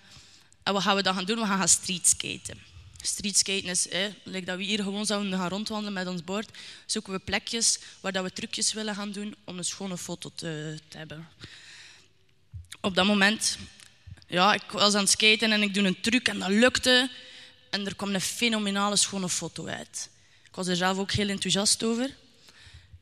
En 0.62 0.72
wat 0.72 0.82
gaan 0.82 0.96
we 0.96 1.02
dan 1.02 1.14
gaan 1.14 1.24
doen? 1.24 1.38
We 1.38 1.46
gaan 1.46 1.58
gaan 1.58 1.68
streetskaten. 1.68 2.58
Streetskaten 3.02 3.68
is, 3.68 3.86
like 4.22 4.46
dat 4.46 4.56
we 4.56 4.62
hier 4.62 4.82
gewoon 4.82 5.06
zouden 5.06 5.32
gaan 5.32 5.48
rondwandelen 5.48 5.92
met 5.92 6.06
ons 6.06 6.24
bord. 6.24 6.50
Zoeken 6.86 7.12
we 7.12 7.18
plekjes 7.18 7.78
waar 8.00 8.12
dat 8.12 8.24
we 8.24 8.32
trucjes 8.32 8.72
willen 8.72 8.94
gaan 8.94 9.12
doen 9.12 9.34
om 9.44 9.58
een 9.58 9.64
schone 9.64 9.98
foto 9.98 10.30
te, 10.34 10.78
te 10.88 10.96
hebben. 10.96 11.28
Op 12.80 12.94
dat 12.94 13.06
moment, 13.06 13.58
ja, 14.26 14.54
ik 14.54 14.70
was 14.70 14.94
aan 14.94 15.00
het 15.00 15.10
skaten 15.10 15.52
en 15.52 15.62
ik 15.62 15.74
doe 15.74 15.86
een 15.86 16.00
truc 16.00 16.28
en 16.28 16.38
dat 16.38 16.48
lukte. 16.48 17.10
En 17.70 17.86
er 17.86 17.96
kwam 17.96 18.14
een 18.14 18.20
fenomenale 18.20 18.96
schone 18.96 19.28
foto 19.28 19.66
uit. 19.66 20.10
Ik 20.44 20.54
was 20.54 20.66
er 20.66 20.76
zelf 20.76 20.98
ook 20.98 21.12
heel 21.12 21.28
enthousiast 21.28 21.82
over. 21.84 22.10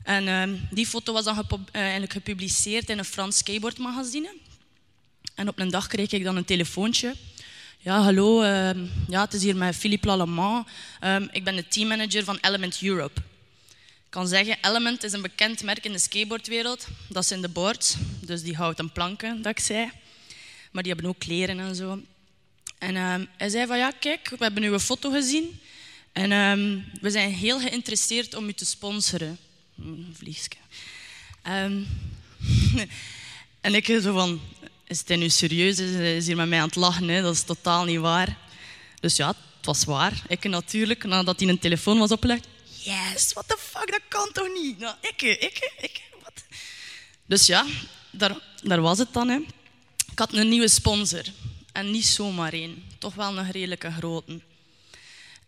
En 0.06 0.28
ehm, 0.28 0.54
die 0.70 0.86
foto 0.86 1.12
was 1.12 1.24
dan 1.24 1.36
gepu- 1.36 1.70
eh, 1.72 1.80
eigenlijk 1.80 2.12
gepubliceerd 2.12 2.90
in 2.90 2.98
een 2.98 3.04
Frans 3.04 3.36
skateboardmagazine. 3.36 4.34
En 5.34 5.48
op 5.48 5.58
een 5.58 5.70
dag 5.70 5.86
kreeg 5.86 6.10
ik 6.10 6.24
dan 6.24 6.36
een 6.36 6.44
telefoontje. 6.44 7.14
Ja, 7.78 8.00
hallo, 8.02 8.42
ehm, 8.42 8.86
ja, 9.08 9.20
het 9.20 9.34
is 9.34 9.42
hier 9.42 9.56
met 9.56 9.76
Philippe 9.76 10.06
Lallemand. 10.06 10.68
Ehm, 11.00 11.26
ik 11.30 11.44
ben 11.44 11.56
de 11.56 11.68
teammanager 11.68 12.24
van 12.24 12.38
Element 12.40 12.78
Europe. 12.82 13.20
Ik 14.04 14.10
kan 14.10 14.28
zeggen, 14.28 14.58
Element 14.60 15.02
is 15.04 15.12
een 15.12 15.22
bekend 15.22 15.62
merk 15.62 15.84
in 15.84 15.92
de 15.92 15.98
skateboardwereld. 15.98 16.86
Dat 17.08 17.26
zijn 17.26 17.40
de 17.40 17.48
boards, 17.48 17.94
dus 18.20 18.42
die 18.42 18.56
houten 18.56 18.92
planken, 18.92 19.42
dat 19.42 19.58
ik 19.58 19.64
zei. 19.64 19.90
Maar 20.72 20.82
die 20.82 20.92
hebben 20.92 21.10
ook 21.10 21.18
kleren 21.18 21.58
en 21.58 21.74
zo. 21.74 22.00
En 22.78 22.94
hij 23.36 23.48
zei 23.48 23.66
van, 23.66 23.78
ja, 23.78 23.90
kijk, 23.90 24.28
we 24.28 24.44
hebben 24.44 24.62
uw 24.62 24.78
foto 24.78 25.10
gezien. 25.10 25.60
En 26.12 26.30
we 27.00 27.10
zijn 27.10 27.30
heel 27.30 27.60
geïnteresseerd 27.60 28.34
om 28.34 28.48
u 28.48 28.52
te 28.52 28.64
sponsoren. 28.64 29.38
Een 29.78 30.14
vliegske. 30.18 30.56
Ehm, 31.42 31.82
en 33.60 33.74
ik 33.74 33.86
zo 33.86 34.12
van, 34.12 34.40
is 34.86 35.02
het 35.06 35.18
nu 35.18 35.28
serieus? 35.28 35.78
Is 35.78 35.94
hij 35.94 36.16
is 36.16 36.26
hier 36.26 36.36
met 36.36 36.48
mij 36.48 36.60
aan 36.60 36.66
het 36.66 36.76
lachen? 36.76 37.08
Hè? 37.08 37.22
Dat 37.22 37.34
is 37.34 37.42
totaal 37.42 37.84
niet 37.84 37.98
waar. 37.98 38.38
Dus 39.00 39.16
ja, 39.16 39.26
het 39.26 39.66
was 39.66 39.84
waar. 39.84 40.22
Ik 40.28 40.44
natuurlijk, 40.44 41.04
nadat 41.04 41.40
hij 41.40 41.48
een 41.48 41.58
telefoon 41.58 41.98
was 41.98 42.10
opgelegd. 42.10 42.46
Yes, 42.64 43.32
what 43.32 43.48
the 43.48 43.56
fuck, 43.58 43.90
dat 43.90 44.00
kan 44.08 44.32
toch 44.32 44.48
niet? 44.54 44.78
Nou, 44.78 44.94
ik, 45.00 45.22
ik, 45.22 45.72
ik, 45.80 46.02
wat? 46.22 46.44
Dus 47.26 47.46
ja, 47.46 47.66
daar, 48.10 48.36
daar 48.62 48.80
was 48.80 48.98
het 48.98 49.12
dan. 49.12 49.28
Hè. 49.28 49.38
Ik 50.10 50.18
had 50.18 50.32
een 50.32 50.48
nieuwe 50.48 50.68
sponsor. 50.68 51.24
En 51.72 51.90
niet 51.90 52.06
zomaar 52.06 52.52
één. 52.52 52.84
Toch 52.98 53.14
wel 53.14 53.38
een 53.38 53.50
redelijke 53.50 53.90
grote. 53.90 54.40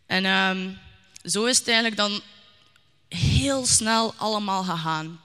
En 0.07 0.25
ehm, 0.25 0.71
zo 1.25 1.45
is 1.45 1.59
het 1.59 1.69
eigenlijk 1.69 1.97
dan 1.97 2.21
heel 3.39 3.67
snel 3.67 4.15
allemaal 4.17 4.63
gegaan. 4.63 5.21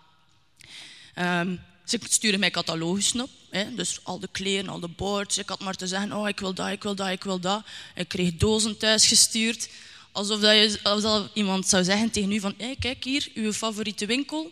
Ehm, 1.13 1.55
ze 1.85 1.99
sturen 2.09 2.39
mij 2.39 2.51
catalogus 2.51 3.13
op. 3.13 3.29
Hè, 3.49 3.75
dus 3.75 3.99
al 4.03 4.19
de 4.19 4.29
kleren, 4.31 4.69
al 4.69 4.79
de 4.79 4.87
boards. 4.87 5.37
Ik 5.37 5.49
had 5.49 5.59
maar 5.59 5.75
te 5.75 5.87
zeggen, 5.87 6.13
oh, 6.13 6.27
ik 6.27 6.39
wil 6.39 6.53
dat, 6.53 6.69
ik 6.69 6.83
wil 6.83 6.95
dat, 6.95 7.09
ik 7.09 7.23
wil 7.23 7.39
dat. 7.39 7.63
Ik 7.95 8.07
kreeg 8.07 8.35
dozen 8.35 8.77
thuis 8.77 9.07
gestuurd. 9.07 9.69
Alsof, 10.11 10.39
dat 10.39 10.51
je, 10.51 10.79
alsof 10.83 11.27
iemand 11.33 11.67
zou 11.67 11.83
zeggen 11.83 12.11
tegen 12.11 12.31
u 12.31 12.39
van, 12.39 12.53
hey, 12.57 12.75
kijk 12.79 13.03
hier, 13.03 13.29
uw 13.33 13.53
favoriete 13.53 14.05
winkel. 14.05 14.51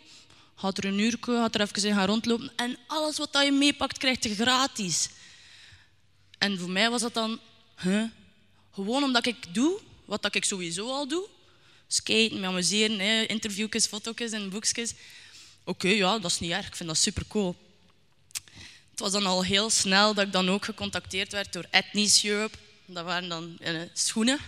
Gaat 0.54 0.78
er 0.78 0.84
een 0.84 0.98
uur, 0.98 1.16
gaat 1.20 1.54
er 1.54 1.60
even 1.60 1.94
gaan 1.94 2.06
rondlopen. 2.06 2.52
En 2.56 2.78
alles 2.86 3.18
wat 3.18 3.32
dat 3.32 3.44
je 3.44 3.52
meepakt, 3.52 3.98
krijgt 3.98 4.24
je 4.24 4.34
gratis. 4.34 5.08
En 6.38 6.58
voor 6.58 6.70
mij 6.70 6.90
was 6.90 7.00
dat 7.00 7.14
dan, 7.14 7.40
huh? 7.82 8.04
gewoon 8.74 9.02
omdat 9.02 9.26
ik 9.26 9.54
doe 9.54 9.80
wat 10.04 10.22
dat 10.22 10.34
ik 10.34 10.44
sowieso 10.44 10.88
al 10.88 11.08
doe. 11.08 11.28
Skaten, 11.92 12.40
me 12.40 12.46
amuseren, 12.46 12.98
hè, 12.98 13.22
interviewjes, 13.22 13.86
foto's 13.86 14.32
en 14.32 14.50
boekjes. 14.50 14.94
Oké, 15.64 15.88
ja, 15.88 16.18
dat 16.18 16.30
is 16.30 16.40
niet 16.40 16.50
erg. 16.50 16.66
Ik 16.66 16.76
vind 16.76 16.88
dat 16.88 16.98
super 16.98 17.24
cool. 17.28 17.56
Het 18.90 19.00
was 19.00 19.12
dan 19.12 19.26
al 19.26 19.44
heel 19.44 19.70
snel 19.70 20.14
dat 20.14 20.26
ik 20.26 20.32
dan 20.32 20.48
ook 20.48 20.64
gecontacteerd 20.64 21.32
werd 21.32 21.52
door 21.52 21.66
Ethnies 21.70 22.24
Europe. 22.24 22.56
Dat 22.86 23.04
waren 23.04 23.28
dan 23.28 23.58
eh, 23.60 23.80
schoenen. 23.92 24.38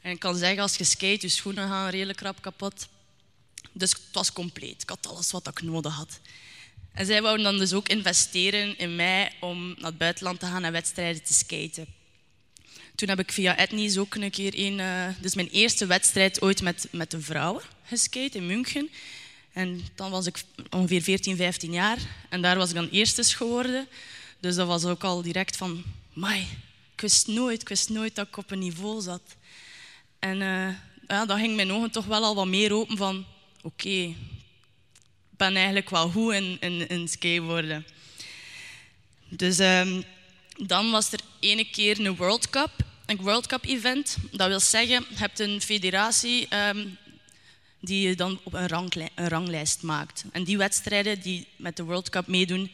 En 0.00 0.10
ik 0.10 0.18
kan 0.18 0.36
zeggen, 0.36 0.62
als 0.62 0.76
je 0.76 0.84
skate, 0.84 1.18
je 1.20 1.28
schoenen 1.28 1.68
gaan 1.68 1.88
redelijk 1.88 2.20
rap 2.20 2.42
kapot. 2.42 2.88
Dus 3.72 3.90
het 3.90 4.00
was 4.12 4.32
compleet. 4.32 4.82
Ik 4.82 4.88
had 4.88 5.06
alles 5.06 5.30
wat 5.30 5.46
ik 5.46 5.62
nodig 5.62 5.94
had. 5.94 6.20
En 6.92 7.06
zij 7.06 7.22
wouden 7.22 7.44
dan 7.44 7.58
dus 7.58 7.72
ook 7.72 7.88
investeren 7.88 8.78
in 8.78 8.96
mij 8.96 9.32
om 9.40 9.68
naar 9.68 9.90
het 9.90 9.98
buitenland 9.98 10.40
te 10.40 10.46
gaan 10.46 10.64
en 10.64 10.72
wedstrijden 10.72 11.22
te 11.22 11.34
skaten. 11.34 11.97
Toen 12.98 13.08
heb 13.08 13.18
ik 13.18 13.32
via 13.32 13.58
Ethnies 13.58 13.98
ook 13.98 14.14
een 14.14 14.30
keer 14.30 14.52
een, 14.54 14.78
uh, 14.78 15.08
dus 15.20 15.34
mijn 15.34 15.48
eerste 15.48 15.86
wedstrijd 15.86 16.42
ooit 16.42 16.62
met, 16.62 16.88
met 16.90 17.10
de 17.10 17.20
vrouwen 17.20 17.62
geskate 17.84 18.38
in 18.38 18.46
München. 18.46 18.90
En 19.52 19.80
dan 19.94 20.10
was 20.10 20.26
ik 20.26 20.42
ongeveer 20.70 21.02
14, 21.02 21.36
15 21.36 21.72
jaar. 21.72 21.98
En 22.28 22.42
daar 22.42 22.56
was 22.56 22.68
ik 22.68 22.74
dan 22.74 22.88
eerstes 22.88 23.34
geworden. 23.34 23.88
Dus 24.40 24.54
dat 24.54 24.66
was 24.66 24.84
ook 24.84 25.04
al 25.04 25.22
direct 25.22 25.56
van... 25.56 25.82
Mai, 26.12 26.40
ik 26.94 27.00
wist 27.00 27.26
nooit, 27.26 27.60
ik 27.60 27.68
wist 27.68 27.88
nooit 27.88 28.14
dat 28.14 28.26
ik 28.26 28.36
op 28.36 28.50
een 28.50 28.58
niveau 28.58 29.00
zat. 29.00 29.22
En 30.18 30.40
uh, 30.40 30.68
ja, 31.08 31.26
dan 31.26 31.38
ging 31.38 31.56
mijn 31.56 31.72
ogen 31.72 31.90
toch 31.90 32.06
wel 32.06 32.24
al 32.24 32.34
wat 32.34 32.46
meer 32.46 32.72
open 32.72 32.96
van... 32.96 33.26
Oké, 33.62 33.88
ik 33.88 34.16
ben 35.36 35.54
eigenlijk 35.56 35.90
wel 35.90 36.10
goed 36.10 36.32
in, 36.32 36.56
in, 36.60 36.88
in 36.88 37.08
skateboarden. 37.08 37.86
Dus 39.28 39.58
um, 39.58 40.04
dan 40.56 40.90
was 40.90 41.12
er 41.12 41.20
ene 41.40 41.70
keer 41.70 42.00
een 42.00 42.16
World 42.16 42.50
Cup. 42.50 42.86
Een 43.08 43.16
World 43.16 43.46
Cup 43.46 43.64
event. 43.64 44.16
Dat 44.32 44.48
wil 44.48 44.60
zeggen, 44.60 45.06
je 45.08 45.16
hebt 45.16 45.38
een 45.38 45.60
federatie... 45.60 46.48
Um, 46.56 46.98
die 47.80 48.08
je 48.08 48.16
dan 48.16 48.40
op 48.42 48.52
een, 48.52 48.92
een, 49.14 49.28
ranglijst 49.28 49.82
maakt. 49.82 50.24
En 50.32 50.44
die 50.44 50.56
wedstrijden 50.56 51.20
die 51.20 51.46
met 51.56 51.76
de 51.76 51.82
World 51.82 52.08
Cup 52.08 52.26
meedoen, 52.26 52.70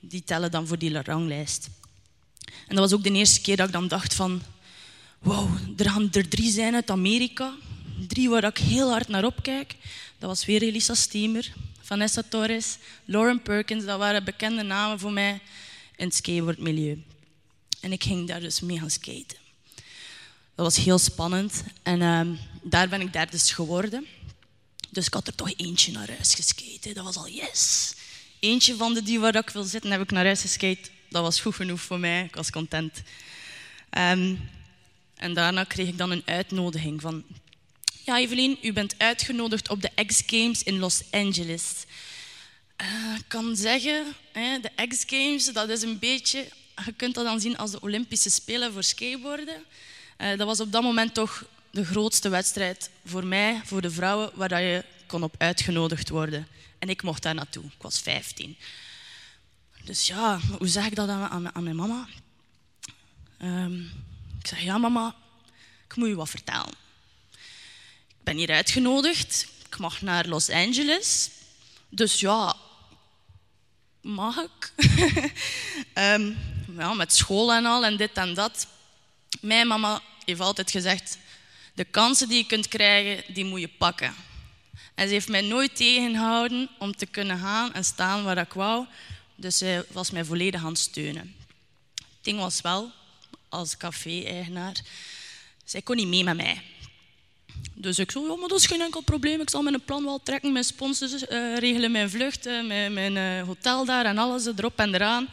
die 0.00 0.24
tellen 0.24 0.50
dan 0.50 0.66
voor 0.66 0.78
die 0.78 1.02
ranglijst. 1.02 1.68
En 2.44 2.76
dat 2.76 2.78
was 2.78 2.92
ook 2.92 3.02
de 3.02 3.12
eerste 3.12 3.40
keer 3.40 3.56
dat 3.56 3.66
ik 3.66 3.72
dan 3.72 3.88
dacht 3.88 4.14
van... 4.14 4.42
Wow, 5.18 5.50
er 5.76 5.90
gaan 5.90 6.08
er 6.12 6.28
drie 6.28 6.50
zijn 6.50 6.74
uit 6.74 6.90
Amerika. 6.90 7.54
Drie 8.08 8.28
waar 8.28 8.44
ik 8.44 8.58
heel 8.58 8.90
hard 8.90 9.08
naar 9.08 9.24
opkijk. 9.24 9.74
Dat 10.18 10.28
was 10.28 10.44
weer 10.44 10.62
Elisa 10.62 10.94
Steamer, 10.94 11.52
Vanessa 11.80 12.22
Torres, 12.28 12.76
Lauren 13.04 13.42
Perkins. 13.42 13.84
Dat 13.84 13.98
waren 13.98 14.24
bekende 14.24 14.62
namen 14.62 14.98
voor 14.98 15.12
mij 15.12 15.40
in 15.96 16.06
het 16.06 16.14
skateboardmilieu. 16.14 17.02
En 17.80 17.92
ik 17.92 18.02
ging 18.02 18.28
daar 18.28 18.40
dus 18.40 18.60
mee 18.60 18.78
gaan 18.78 18.90
skaten. 18.90 19.43
Dat 20.54 20.64
was 20.74 20.84
heel 20.84 20.98
spannend. 20.98 21.62
En 21.82 22.02
um, 22.02 22.38
daar 22.62 22.88
ben 22.88 23.00
ik 23.00 23.12
derde 23.12 23.38
geworden. 23.38 24.06
Dus 24.90 25.06
ik 25.06 25.14
had 25.14 25.26
er 25.26 25.34
toch 25.34 25.52
eentje 25.56 25.92
naar 25.92 26.08
huis 26.08 26.34
geskate. 26.34 26.92
Dat 26.92 27.04
was 27.04 27.16
al 27.16 27.28
yes. 27.28 27.94
Eentje 28.38 28.76
van 28.76 28.94
de 28.94 29.02
die 29.02 29.20
waar 29.20 29.34
ik 29.34 29.50
wil 29.50 29.64
zitten, 29.64 29.90
heb 29.90 30.00
ik 30.00 30.10
naar 30.10 30.24
huis 30.24 30.40
geskate. 30.40 30.90
Dat 31.08 31.22
was 31.22 31.40
goed 31.40 31.54
genoeg 31.54 31.80
voor 31.80 31.98
mij. 31.98 32.24
Ik 32.24 32.34
was 32.34 32.50
content. 32.50 33.02
Um, 33.90 34.50
en 35.14 35.34
daarna 35.34 35.64
kreeg 35.64 35.88
ik 35.88 35.98
dan 35.98 36.10
een 36.10 36.22
uitnodiging 36.24 37.00
van... 37.00 37.24
Ja, 38.04 38.18
Evelien, 38.18 38.58
u 38.62 38.72
bent 38.72 38.94
uitgenodigd 38.98 39.68
op 39.68 39.82
de 39.82 40.04
X 40.06 40.22
Games 40.26 40.62
in 40.62 40.78
Los 40.78 41.02
Angeles. 41.10 41.62
Uh, 42.82 43.14
ik 43.18 43.24
kan 43.28 43.56
zeggen, 43.56 44.14
hè, 44.32 44.58
de 44.60 44.86
X 44.88 45.02
Games, 45.06 45.44
dat 45.44 45.68
is 45.68 45.82
een 45.82 45.98
beetje... 45.98 46.48
Je 46.84 46.92
kunt 46.92 47.14
dat 47.14 47.24
dan 47.24 47.40
zien 47.40 47.56
als 47.56 47.70
de 47.70 47.80
Olympische 47.80 48.30
Spelen 48.30 48.72
voor 48.72 48.82
skateboarden. 48.82 49.64
Uh, 50.18 50.38
dat 50.38 50.46
was 50.46 50.60
op 50.60 50.72
dat 50.72 50.82
moment 50.82 51.14
toch 51.14 51.44
de 51.70 51.84
grootste 51.84 52.28
wedstrijd 52.28 52.90
voor 53.04 53.26
mij, 53.26 53.60
voor 53.64 53.80
de 53.80 53.90
vrouwen, 53.90 54.30
waar 54.34 54.62
je 54.62 54.84
kon 55.06 55.22
op 55.22 55.34
uitgenodigd 55.38 56.08
worden. 56.08 56.46
En 56.78 56.88
ik 56.88 57.02
mocht 57.02 57.22
daar 57.22 57.34
naartoe. 57.34 57.64
Ik 57.64 57.82
was 57.82 58.00
15. 58.00 58.56
Dus 59.84 60.06
ja, 60.06 60.40
hoe 60.58 60.68
zeg 60.68 60.86
ik 60.86 60.94
dat 60.94 61.08
aan, 61.08 61.28
aan, 61.28 61.54
aan 61.54 61.62
mijn 61.62 61.76
mama? 61.76 62.06
Um, 63.42 63.90
ik 64.40 64.46
zeg, 64.46 64.60
ja 64.60 64.78
mama, 64.78 65.14
ik 65.84 65.96
moet 65.96 66.08
je 66.08 66.14
wat 66.14 66.28
vertellen. 66.30 66.74
Ik 68.08 68.22
ben 68.22 68.36
hier 68.36 68.50
uitgenodigd. 68.50 69.46
Ik 69.66 69.78
mag 69.78 70.00
naar 70.00 70.26
Los 70.26 70.50
Angeles. 70.50 71.30
Dus 71.88 72.20
ja, 72.20 72.56
mag 74.00 74.36
ik? 74.36 74.72
um, 75.94 76.36
ja, 76.78 76.94
met 76.94 77.14
school 77.14 77.52
en 77.52 77.66
al 77.66 77.84
en 77.84 77.96
dit 77.96 78.12
en 78.12 78.34
dat. 78.34 78.66
Mijn 79.40 79.66
mama 79.66 80.00
heeft 80.24 80.40
altijd 80.40 80.70
gezegd, 80.70 81.18
de 81.74 81.84
kansen 81.84 82.28
die 82.28 82.38
je 82.38 82.46
kunt 82.46 82.68
krijgen, 82.68 83.34
die 83.34 83.44
moet 83.44 83.60
je 83.60 83.68
pakken. 83.68 84.14
En 84.94 85.06
ze 85.06 85.12
heeft 85.12 85.28
mij 85.28 85.40
nooit 85.40 85.76
tegengehouden 85.76 86.68
om 86.78 86.96
te 86.96 87.06
kunnen 87.06 87.38
gaan 87.38 87.74
en 87.74 87.84
staan 87.84 88.24
waar 88.24 88.38
ik 88.38 88.52
wou. 88.52 88.86
Dus 89.34 89.58
zij 89.58 89.84
was 89.92 90.10
mij 90.10 90.24
volledig 90.24 90.64
aan 90.64 90.68
het 90.68 90.78
steunen. 90.78 91.34
Het 91.94 92.24
ding 92.32 92.38
was 92.38 92.60
wel, 92.60 92.90
als 93.48 93.76
café-eigenaar, 93.76 94.80
zij 95.64 95.82
kon 95.82 95.96
niet 95.96 96.06
mee 96.06 96.24
met 96.24 96.36
mij. 96.36 96.62
Dus 97.74 97.98
ik 97.98 98.10
zei, 98.10 98.24
ja, 98.24 98.36
maar 98.36 98.48
dat 98.48 98.58
is 98.58 98.66
geen 98.66 98.80
enkel 98.80 99.00
probleem. 99.00 99.40
Ik 99.40 99.50
zal 99.50 99.62
mijn 99.62 99.84
plan 99.84 100.04
wel 100.04 100.20
trekken. 100.22 100.52
Mijn 100.52 100.64
sponsors 100.64 101.12
uh, 101.12 101.56
regelen 101.58 101.90
mijn 101.90 102.10
vlucht, 102.10 102.44
mijn, 102.44 102.92
mijn 102.92 103.16
uh, 103.16 103.46
hotel 103.46 103.84
daar 103.84 104.04
en 104.04 104.18
alles 104.18 104.46
erop 104.46 104.78
en 104.78 104.94
eraan. 104.94 105.28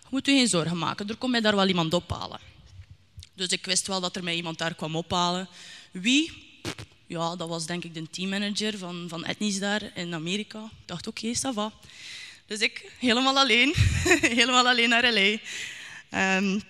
Je 0.00 0.06
moet 0.10 0.28
u 0.28 0.32
geen 0.32 0.48
zorgen 0.48 0.78
maken. 0.78 1.08
Er 1.08 1.16
komt 1.16 1.32
mij 1.32 1.40
daar 1.40 1.56
wel 1.56 1.68
iemand 1.68 1.94
ophalen. 1.94 2.40
Dus 3.38 3.48
ik 3.48 3.64
wist 3.64 3.86
wel 3.86 4.00
dat 4.00 4.16
er 4.16 4.24
mij 4.24 4.34
iemand 4.34 4.58
daar 4.58 4.74
kwam 4.74 4.96
ophalen. 4.96 5.48
Wie? 5.90 6.46
Ja, 7.06 7.36
dat 7.36 7.48
was 7.48 7.66
denk 7.66 7.84
ik 7.84 7.94
de 7.94 8.10
teammanager 8.10 8.78
van, 8.78 9.06
van 9.08 9.24
Ethnies 9.24 9.58
daar 9.58 9.90
in 9.94 10.14
Amerika. 10.14 10.64
Ik 10.64 10.86
dacht, 10.86 11.06
oké, 11.06 11.26
okay, 11.26 11.36
ça 11.36 11.54
va. 11.54 11.72
Dus 12.46 12.58
ik 12.58 12.92
helemaal 12.98 13.38
alleen, 13.38 13.74
helemaal 14.40 14.68
alleen 14.68 14.88
naar 14.88 15.12
L.A. 15.12 15.38
Um, 16.36 16.62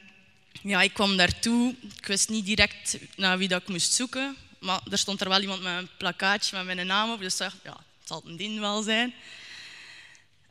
ja, 0.63 0.83
ik 0.83 0.93
kwam 0.93 1.17
daartoe. 1.17 1.75
Ik 1.97 2.07
wist 2.07 2.29
niet 2.29 2.45
direct 2.45 2.99
naar 3.17 3.39
wie 3.39 3.49
dat 3.49 3.63
ik 3.63 3.69
moest 3.69 3.93
zoeken. 3.93 4.37
Maar 4.59 4.81
er 4.91 4.99
stond 4.99 5.21
er 5.21 5.29
wel 5.29 5.41
iemand 5.41 5.63
met 5.63 5.79
een 5.79 5.89
plakkaatje 5.99 6.57
met 6.57 6.75
mijn 6.75 6.87
naam 6.87 7.13
op. 7.13 7.21
Dus 7.21 7.33
ik 7.33 7.39
dacht, 7.39 7.57
ja, 7.65 7.77
het 7.99 8.09
zal 8.09 8.23
een 8.25 8.61
wel 8.61 8.83
zijn. 8.83 9.15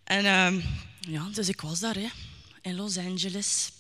En 0.04 0.26
um, 0.26 0.64
ja, 1.00 1.30
dus 1.34 1.50
ik 1.50 1.62
was 1.62 1.80
daar, 1.80 1.96
hè, 1.96 2.08
in 2.62 2.76
Los 2.76 2.98
Angeles. 2.98 3.72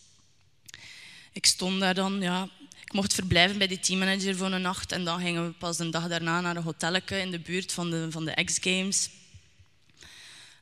Ik 1.37 1.45
stond 1.45 1.79
daar 1.79 1.93
dan, 1.93 2.21
ja. 2.21 2.49
ik 2.81 2.93
mocht 2.93 3.13
verblijven 3.13 3.57
bij 3.57 3.67
die 3.67 3.79
teammanager 3.79 4.35
voor 4.35 4.51
een 4.51 4.61
nacht. 4.61 4.91
En 4.91 5.03
dan 5.03 5.19
gingen 5.19 5.45
we 5.45 5.51
pas 5.51 5.79
een 5.79 5.91
dag 5.91 6.07
daarna 6.07 6.41
naar 6.41 6.55
een 6.55 6.63
hotelletje 6.63 7.19
in 7.19 7.31
de 7.31 7.39
buurt 7.39 7.73
van 7.73 7.89
de, 7.89 8.07
van 8.11 8.25
de 8.25 8.43
X-Games. 8.43 9.09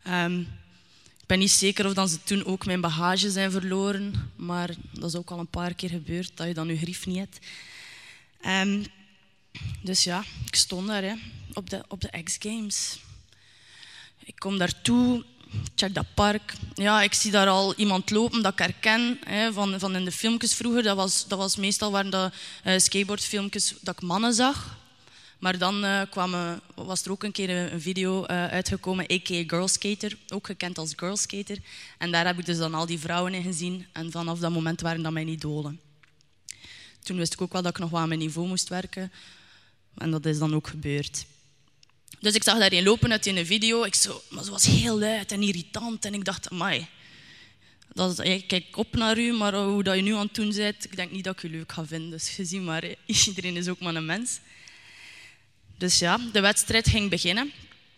Ehm, 0.04 0.40
ik 1.20 1.26
ben 1.26 1.40
niet 1.40 1.52
zeker 1.52 1.86
of 1.86 1.94
dan 1.94 2.10
ze 2.10 2.24
toen 2.24 2.46
ook 2.46 2.66
mijn 2.66 2.82
bagage 2.82 3.32
zijn 3.32 3.52
verloren. 3.52 4.32
Maar 4.36 4.76
dat 4.92 5.10
is 5.10 5.16
ook 5.16 5.30
al 5.30 5.40
een 5.40 5.48
paar 5.48 5.74
keer 5.74 5.90
gebeurd, 5.90 6.32
dat 6.38 6.48
je 6.48 6.54
dan 6.54 6.68
je 6.68 6.78
grief 6.78 7.06
niet 7.06 7.18
hebt. 7.18 7.40
Ehm, 8.42 8.84
dus 9.82 10.04
ja, 10.04 10.24
ik 10.46 10.56
stond 10.56 10.88
daar 10.88 11.04
hè, 11.04 11.14
op 11.54 11.70
de, 11.70 11.84
op 11.88 12.02
de 12.02 12.24
X-Games. 12.24 13.00
Ik 14.20 14.36
kom 14.36 14.58
daartoe, 14.58 15.26
check 15.76 15.94
dat 15.94 16.06
park. 16.14 16.54
Ja, 16.74 17.02
ik 17.02 17.14
zie 17.14 17.32
daar 17.32 17.48
al 17.48 17.76
iemand 17.76 18.10
lopen 18.10 18.42
dat 18.42 18.52
ik 18.52 18.60
herken 18.60 19.20
hè, 19.26 19.54
van, 19.54 19.80
van 19.80 19.96
in 19.96 20.06
de 20.06 20.12
filmpjes 20.12 20.54
vroeger. 20.54 20.84
Dat 20.84 20.96
was, 20.96 21.28
dat 21.28 21.38
was 21.38 21.56
meestal 21.56 21.92
waren 21.92 22.12
dat 22.12 22.34
uh, 22.66 22.78
skateboardfilmpjes 22.78 23.76
dat 23.82 23.96
ik 23.96 24.02
mannen 24.02 24.34
zag. 24.34 24.78
Maar 25.40 25.58
dan 25.58 26.08
kwam, 26.10 26.60
was 26.76 27.06
er 27.06 27.12
ook 27.12 27.24
een 27.24 27.32
keer 27.32 27.50
een 27.50 27.82
video 27.82 28.22
uh, 28.22 28.28
uitgekomen, 28.48 29.12
a.k.a. 29.12 29.44
Girl 29.48 29.68
Skater, 29.68 30.18
ook 30.34 30.46
gekend 30.46 30.78
als 30.78 30.94
Girl 30.96 31.18
Skater. 31.18 31.58
En 31.98 32.12
daar 32.12 32.26
heb 32.26 32.40
ik 32.40 32.46
dus 32.46 32.58
dan 32.58 32.74
al 32.74 32.86
die 32.86 33.00
vrouwen 33.00 33.34
in 33.34 33.44
gezien. 33.44 33.86
En 33.92 34.12
vanaf 34.12 34.40
dat 34.40 34.52
moment 34.52 34.82
waren 34.82 35.04
dat 35.04 35.12
mijn 35.12 35.28
idolen. 35.28 35.80
Toen 37.04 37.18
wist 37.18 37.34
ik 37.34 37.42
ook 37.42 37.54
wel 37.54 37.62
dat 37.62 37.72
ik 37.72 37.80
nog 37.80 37.90
wel 37.90 38.00
aan 38.00 38.08
mijn 38.08 38.20
niveau 38.20 38.48
moest 38.48 38.70
werken. 38.70 39.12
En 39.98 40.12
dat 40.12 40.26
is 40.26 40.38
dan 40.38 40.56
ook 40.56 40.68
gebeurd. 40.68 41.26
Dus 42.20 42.34
ik 42.34 42.44
zag 42.44 42.60
daarin 42.60 42.84
lopen 42.84 43.12
uit 43.12 43.26
in 43.26 43.38
een 43.38 43.46
video. 43.46 43.84
Ik 43.84 43.96
zo, 43.96 44.22
maar 44.30 44.44
ze 44.44 44.52
was 44.52 44.66
heel 44.66 45.00
luid 45.00 45.32
en 45.32 45.42
irritant. 45.42 46.06
En 46.06 46.14
ik 46.14 46.26
dacht, 46.26 46.50
amai, 46.50 46.88
dat, 47.94 48.24
ik 48.24 48.48
kijk 48.48 48.78
op 48.78 48.96
naar 48.96 49.18
u, 49.18 49.34
maar 49.34 49.56
hoe 49.56 49.84
dat 49.84 49.96
je 49.96 50.02
nu 50.02 50.14
aan 50.14 50.26
het 50.26 50.36
doen 50.36 50.54
bent, 50.54 50.86
ik 50.86 50.96
denk 50.96 51.12
niet 51.12 51.24
dat 51.24 51.34
ik 51.34 51.44
u 51.44 51.50
leuk 51.50 51.72
ga 51.72 51.86
vinden. 51.86 52.10
Dus 52.10 52.36
je 52.36 52.46
ziet 52.46 52.62
maar, 52.62 52.84
iedereen 53.26 53.58
is 53.58 53.68
ook 53.68 53.80
maar 53.80 53.96
een 53.96 54.06
mens. 54.06 54.40
Dus 55.78 56.00
ja, 56.00 56.20
de 56.32 56.40
wedstrijd 56.40 56.88
ging 56.88 57.10
beginnen. 57.10 57.52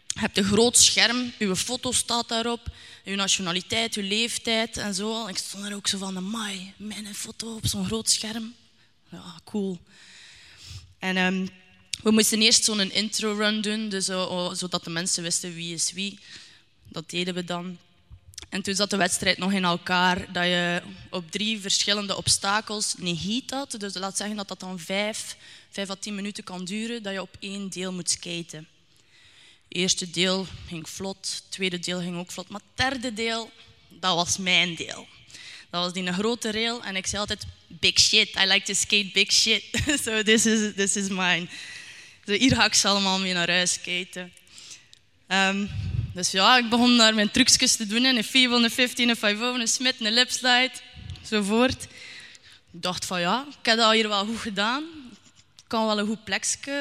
Je 0.08 0.20
hebt 0.20 0.38
een 0.38 0.44
groot 0.44 0.78
scherm, 0.78 1.34
uw 1.40 1.56
foto 1.56 1.92
staat 1.92 2.28
daarop, 2.28 2.68
uw 3.06 3.16
nationaliteit, 3.16 3.96
uw 3.96 4.04
leeftijd 4.04 4.78
en 4.78 4.94
zo. 4.94 5.28
Ik 5.28 5.38
stond 5.38 5.66
er 5.66 5.76
ook 5.76 5.88
zo 5.88 5.98
van, 5.98 6.18
amai, 6.18 6.74
mijn 6.78 7.16
foto 7.16 7.56
op 7.56 7.68
zo'n 7.68 7.86
groot 7.86 8.10
scherm. 8.10 8.54
Ja, 9.12 9.40
cool. 9.44 9.80
En 11.00 11.18
um, 11.18 11.50
we 12.08 12.14
moesten 12.14 12.42
eerst 12.42 12.64
zo'n 12.64 12.92
intro-run 12.92 13.62
doen, 13.62 13.90
dus, 13.90 14.10
uh, 14.10 14.54
zodat 14.54 14.84
de 14.84 14.90
mensen 14.90 15.24
wisten 15.24 15.54
wie 15.54 15.74
is 15.74 15.92
wie. 15.92 16.20
Dat 16.90 17.10
deden 17.10 17.34
we 17.34 17.44
dan. 17.44 17.78
En 18.50 18.62
toen 18.62 18.76
zat 18.76 18.90
de 18.90 18.98
wedstrijd 18.98 19.38
nog 19.38 19.52
in 19.52 19.64
elkaar, 19.64 20.32
dat 20.34 20.44
je 20.44 20.82
op 21.10 21.32
drie 21.32 21.60
verschillende 21.60 22.18
obstakels 22.18 22.96
een 23.00 23.18
heat 23.18 23.50
had. 23.50 23.80
Dus 23.80 23.94
laat 23.94 24.18
zeggen 24.18 24.36
dat 24.36 24.48
dat 24.48 24.60
dan 24.60 24.80
vijf, 24.80 25.36
vijf 25.70 25.90
à 25.90 25.96
tien 26.00 26.16
minuten 26.16 26.44
kan 26.44 26.66
duren, 26.66 27.04
dat 27.04 27.14
je 27.14 27.22
op 27.22 27.36
één 27.40 27.70
deel 27.70 27.94
moet 27.94 28.10
skaten. 28.10 28.68
Het 29.68 29.78
eerste 29.78 30.10
deel 30.10 30.48
ging 30.68 30.90
vlot, 30.90 31.18
het 31.36 31.52
tweede 31.52 31.80
deel 31.80 32.00
ging 32.00 32.18
ook 32.18 32.32
vlot, 32.32 32.50
maar 32.50 32.62
het 32.76 32.92
derde 32.92 33.14
deel, 33.14 33.52
dat 33.90 34.16
was 34.16 34.38
mijn 34.38 34.76
deel. 34.76 35.08
Dat 35.70 35.84
was 35.84 35.94
die 35.94 36.14
grote 36.14 36.52
rail 36.52 36.84
en 36.84 36.96
ik 36.96 37.08
zei 37.08 37.22
altijd, 37.22 37.46
big 37.68 38.00
shit, 38.00 38.30
I 38.36 38.46
like 38.46 38.66
to 38.66 38.74
skate 38.74 39.10
big 39.14 39.32
shit. 39.32 39.64
so 40.04 40.24
this 40.24 40.46
is, 40.46 40.74
this 40.76 40.96
is 40.96 41.08
mine. 41.10 41.48
So 42.28 42.34
hier 42.34 42.56
ga 42.56 42.66
ik 42.66 42.74
ze 42.74 42.88
allemaal 42.88 43.20
mee 43.20 43.34
naar 43.34 43.50
huis 43.50 43.74
skaten. 43.74 44.34
Um, 45.28 45.70
dus 46.14 46.32
ja, 46.32 46.58
ik 46.58 46.70
begon 46.70 46.98
daar 46.98 47.16
mijn 47.16 47.32
trucjes 47.32 47.76
te 47.76 47.88
doen. 47.88 48.04
Een 48.04 48.24
415, 48.24 49.10
een 49.10 49.16
5 49.16 49.40
een 49.40 49.68
smit, 49.68 49.96
een 50.00 50.14
lipslide, 50.14 50.72
enzovoort. 51.22 51.84
Ik 52.72 52.82
dacht 52.82 53.06
van 53.06 53.20
ja, 53.20 53.46
ik 53.60 53.66
heb 53.66 53.78
dat 53.78 53.92
hier 53.92 54.08
wel 54.08 54.26
goed 54.26 54.40
gedaan. 54.40 54.84
Ik 55.58 55.64
kan 55.68 55.86
wel 55.86 56.00
een 56.00 56.08
goed 56.08 56.24
plekje 56.24 56.72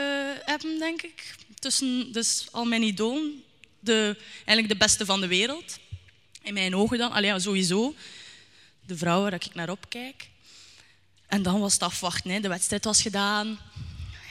hebben, 0.44 0.78
denk 0.78 1.02
ik. 1.02 1.34
Tussen 1.58 2.12
dus 2.12 2.46
al 2.50 2.64
mijn 2.64 2.82
idolen. 2.82 3.42
De, 3.80 4.16
eigenlijk 4.36 4.68
de 4.68 4.76
beste 4.76 5.04
van 5.04 5.20
de 5.20 5.26
wereld. 5.26 5.78
In 6.42 6.54
mijn 6.54 6.76
ogen 6.76 6.98
dan. 6.98 7.12
Allee, 7.12 7.40
sowieso. 7.40 7.94
De 8.86 8.96
vrouwen 8.96 9.30
waar 9.30 9.40
ik 9.40 9.54
naar 9.54 9.70
opkijk. 9.70 10.28
En 11.26 11.42
dan 11.42 11.60
was 11.60 11.72
het 11.72 11.82
afwachten. 11.82 12.30
Hè. 12.30 12.40
De 12.40 12.48
wedstrijd 12.48 12.84
was 12.84 13.02
gedaan. 13.02 13.58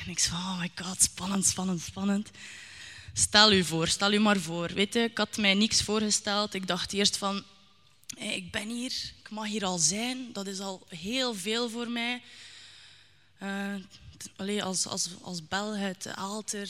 En 0.06 0.12
ik 0.12 0.20
zei, 0.20 0.36
oh 0.36 0.60
my 0.60 0.72
god, 0.76 1.02
spannend, 1.02 1.46
spannend, 1.46 1.82
spannend. 1.82 2.30
Stel 3.13 3.52
u 3.52 3.63
voor, 3.63 3.88
stel 3.88 4.13
u 4.13 4.20
maar 4.20 4.39
voor. 4.39 4.74
Weet 4.74 4.96
ik 4.96 5.18
had 5.18 5.38
mij 5.38 5.54
niks 5.54 5.82
voorgesteld. 5.82 6.54
Ik 6.54 6.68
dacht 6.68 6.94
eerst 6.94 7.18
van, 7.18 7.44
hey, 8.18 8.36
ik 8.36 8.52
ben 8.52 8.70
hier, 8.70 8.94
ik 9.20 9.30
mag 9.30 9.48
hier 9.48 9.65
al 9.65 9.78
zijn. 9.78 10.34
Dat 10.34 10.48
is 10.48 10.60
al 10.60 10.86
heel 10.88 11.36
veel 11.36 11.70
voor 11.70 11.89
mij. 11.89 12.22
Uh, 13.44 13.76
allee, 14.36 14.63
als, 14.63 14.88
als, 14.88 15.10
als 15.22 15.48
bel 15.48 15.74
uit 15.74 16.08
Aalter 16.08 16.70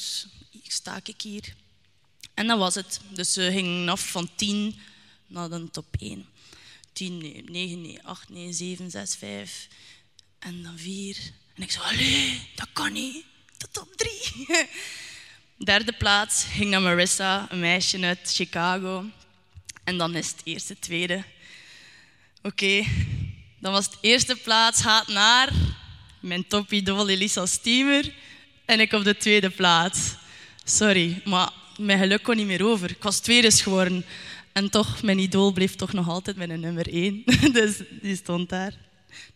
sta 0.67 0.99
ik 1.03 1.21
hier. 1.21 1.55
En 2.33 2.47
dat 2.47 2.57
was 2.57 2.75
het. 2.75 2.99
Dus 3.09 3.33
ze 3.33 3.51
gingen 3.51 3.89
af 3.89 4.09
van 4.09 4.29
10 4.35 4.79
naar 5.27 5.49
de 5.49 5.69
top 5.71 5.95
1. 5.99 6.25
10, 6.93 7.17
nee, 7.17 7.43
9, 7.43 7.81
nee, 7.81 8.03
8, 8.03 8.29
nee, 8.29 8.53
7, 8.53 8.91
6, 8.91 9.15
5. 9.15 9.67
En 10.39 10.63
dan 10.63 10.77
4. 10.77 11.17
En 11.55 11.63
ik 11.63 11.71
zei, 11.71 11.83
allee, 11.83 12.47
dat 12.55 12.67
kan 12.73 12.93
niet. 12.93 13.25
De 13.57 13.67
top 13.71 13.95
3. 13.95 14.67
Derde 15.57 15.91
plaats 15.91 16.43
ging 16.43 16.69
naar 16.69 16.81
Marissa, 16.81 17.47
een 17.49 17.59
meisje 17.59 18.05
uit 18.05 18.33
Chicago. 18.33 19.05
En 19.83 19.97
dan 19.97 20.15
is 20.15 20.27
het 20.27 20.41
eerste, 20.43 20.79
tweede. 20.79 21.23
Oké, 22.41 22.85
dan 23.59 23.71
was 23.71 23.85
het 23.85 23.97
eerste 24.01 24.35
plaats 24.35 24.81
gaat 24.81 25.07
naar 25.07 25.51
mijn 26.19 26.47
topidool 26.47 27.09
Elisa 27.09 27.45
Steamer. 27.45 28.13
En 28.65 28.79
ik 28.79 28.93
op 28.93 29.03
de 29.03 29.17
tweede 29.17 29.49
plaats. 29.49 30.13
Sorry, 30.63 31.21
maar 31.25 31.51
mijn 31.77 31.99
geluk 31.99 32.23
kon 32.23 32.35
niet 32.35 32.45
meer 32.45 32.65
over. 32.65 32.89
Ik 32.89 33.03
was 33.03 33.19
tweede 33.19 33.51
geworden. 33.51 34.05
En 34.51 34.69
toch, 34.69 35.01
mijn 35.01 35.19
idool 35.19 35.51
bleef 35.51 35.75
toch 35.75 35.93
nog 35.93 36.09
altijd 36.09 36.35
mijn 36.35 36.59
nummer 36.59 36.93
één. 36.93 37.23
dus 37.53 37.77
die 38.01 38.15
stond 38.15 38.49
daar. 38.49 38.73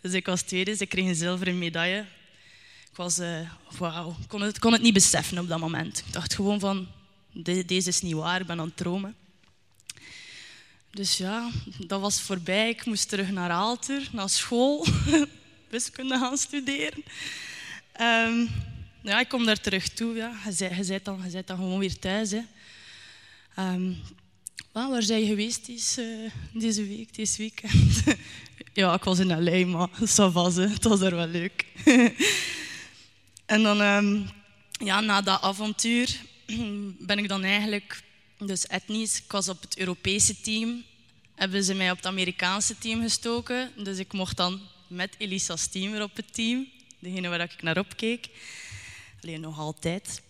Dus 0.01 0.13
ik 0.13 0.25
was 0.25 0.41
tweede, 0.41 0.75
ze 0.75 0.85
kreeg 0.85 1.05
een 1.05 1.15
zilveren 1.15 1.57
medaille 1.57 2.05
was, 2.99 3.19
uh, 3.19 3.49
wauw, 3.77 4.15
ik 4.21 4.27
kon 4.27 4.41
het, 4.41 4.59
kon 4.59 4.73
het 4.73 4.81
niet 4.81 4.93
beseffen 4.93 5.37
op 5.37 5.47
dat 5.47 5.59
moment. 5.59 6.03
Ik 6.07 6.13
dacht 6.13 6.33
gewoon 6.35 6.59
van, 6.59 6.87
deze 7.65 7.89
is 7.89 8.01
niet 8.01 8.13
waar, 8.13 8.41
ik 8.41 8.47
ben 8.47 8.59
aan 8.59 8.65
het 8.65 8.77
dromen. 8.77 9.15
Dus 10.91 11.17
ja, 11.17 11.49
dat 11.87 12.01
was 12.01 12.21
voorbij. 12.21 12.69
Ik 12.69 12.85
moest 12.85 13.09
terug 13.09 13.31
naar 13.31 13.49
Aalter, 13.49 14.09
naar 14.11 14.29
school, 14.29 14.85
wiskunde 15.69 16.17
gaan 16.17 16.37
studeren. 16.37 17.03
Um, 18.01 18.49
ja, 19.01 19.19
ik 19.19 19.27
kom 19.27 19.45
daar 19.45 19.61
terug 19.61 19.89
toe. 19.89 20.15
Ja. 20.15 20.35
Je, 20.45 20.51
zei, 20.51 20.75
je, 20.75 20.99
dan, 21.03 21.23
je 21.31 21.43
dan 21.45 21.57
gewoon 21.57 21.79
weer 21.79 21.99
thuis. 21.99 22.31
Hè. 22.31 22.41
Um, 23.73 23.97
waar 24.71 25.03
zijn 25.03 25.21
je 25.21 25.27
geweest 25.27 25.65
deze, 25.65 26.31
deze 26.53 26.87
week, 26.87 27.15
deze 27.15 27.37
weekend? 27.37 28.03
ja, 28.79 28.93
ik 28.93 29.03
was 29.03 29.19
in 29.19 29.43
L.A., 29.43 29.65
maar 29.65 29.89
ça 30.15 30.31
was, 30.31 30.55
het 30.55 30.83
was 30.83 31.01
er 31.01 31.15
wel 31.15 31.27
leuk. 31.27 31.65
En 33.45 33.63
dan, 33.63 33.81
um, 33.81 34.29
ja, 34.71 34.99
na 34.99 35.21
dat 35.21 35.41
avontuur 35.41 36.19
ben 37.09 37.17
ik 37.17 37.27
dan 37.27 37.43
eigenlijk, 37.43 38.03
dus 38.37 38.67
etnisch, 38.67 39.17
ik 39.17 39.31
was 39.31 39.49
op 39.49 39.61
het 39.61 39.77
Europese 39.77 40.41
team, 40.41 40.83
hebben 41.35 41.63
ze 41.63 41.73
mij 41.73 41.91
op 41.91 41.97
het 41.97 42.05
Amerikaanse 42.05 42.77
team 42.77 43.01
gestoken. 43.01 43.71
Dus 43.75 43.97
ik 43.97 44.13
mocht 44.13 44.37
dan 44.37 44.61
met 44.87 45.15
Elisa 45.17 45.55
Steamer 45.55 46.03
op 46.03 46.15
het 46.15 46.33
team, 46.33 46.67
degene 46.99 47.29
waar 47.29 47.41
ik 47.41 47.61
naar 47.61 47.77
opkeek. 47.77 48.29
Alleen 49.21 49.41
nog 49.41 49.59
altijd. 49.59 50.21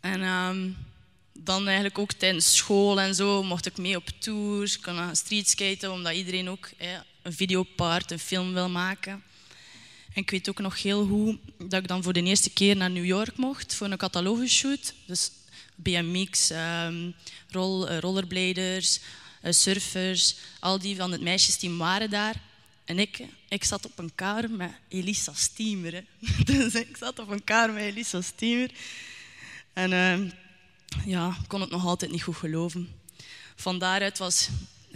En 0.00 0.22
um, 0.22 0.76
dan 1.32 1.64
eigenlijk 1.64 1.98
ook 1.98 2.12
tijdens 2.12 2.56
school 2.56 3.00
en 3.00 3.14
zo 3.14 3.42
mocht 3.42 3.66
ik 3.66 3.76
mee 3.76 3.96
op 3.96 4.08
tours, 4.18 4.80
kon 4.80 4.94
gaan 4.94 5.16
streetskaten, 5.16 5.92
omdat 5.92 6.14
iedereen 6.14 6.48
ook 6.48 6.70
een 7.22 7.32
videopart, 7.32 8.10
een 8.10 8.18
film 8.18 8.52
wil 8.52 8.68
maken. 8.68 9.22
En 10.12 10.22
ik 10.22 10.30
weet 10.30 10.48
ook 10.48 10.58
nog 10.58 10.82
heel 10.82 11.06
goed 11.06 11.38
dat 11.58 11.82
ik 11.82 11.88
dan 11.88 12.02
voor 12.02 12.12
de 12.12 12.22
eerste 12.22 12.50
keer 12.50 12.76
naar 12.76 12.90
New 12.90 13.04
York 13.04 13.36
mocht 13.36 13.74
voor 13.74 13.90
een 13.90 13.96
catalogushoot. 13.96 14.94
Dus 15.06 15.30
BMX, 15.74 16.50
ehm, 16.50 17.06
uh, 17.06 17.12
rollerbladers, 17.98 19.00
uh, 19.42 19.52
surfers, 19.52 20.36
al 20.60 20.78
die 20.78 20.96
van 20.96 21.12
het 21.12 21.20
meisjesteam 21.20 21.78
waren 21.78 22.10
daar. 22.10 22.34
En 22.84 22.98
ik, 22.98 23.22
ik 23.48 23.64
zat 23.64 23.84
op 23.84 23.98
een 23.98 24.14
kamer 24.14 24.50
met 24.50 24.70
Elisa 24.88 25.32
Steamer. 25.34 26.04
dus 26.44 26.74
ik 26.74 26.96
zat 26.96 27.18
op 27.18 27.30
een 27.30 27.44
kamer 27.44 27.74
met 27.74 27.84
Elisa 27.84 28.20
Steamer. 28.20 28.70
En 29.72 29.90
uh, 29.90 30.30
ja, 31.06 31.36
kon 31.46 31.60
het 31.60 31.70
nog 31.70 31.86
altijd 31.86 32.10
niet 32.10 32.22
goed 32.22 32.36
geloven. 32.36 33.00
Van 33.56 33.78
daaruit 33.78 34.18
was 34.18 34.48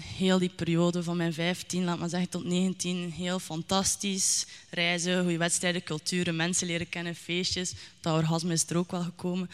heel 0.03 0.39
die 0.39 0.49
periode 0.49 1.03
van 1.03 1.17
mijn 1.17 1.33
15, 1.33 1.85
laat 1.85 1.99
maar 1.99 2.09
zeggen, 2.09 2.29
tot 2.29 2.45
19 2.45 3.13
heel 3.13 3.39
fantastisch. 3.39 4.47
Reizen, 4.71 5.23
goede 5.23 5.39
wedstrijden, 5.39 5.83
culturen, 5.83 6.37
mensen 6.37 6.67
leren 6.67 6.89
kennen, 6.89 7.15
feestjes. 7.15 7.73
Dat 8.01 8.15
orgasme 8.15 8.53
is 8.53 8.71
er 8.71 8.77
ook 8.77 8.91
wel 8.91 9.03
gekomen. 9.03 9.51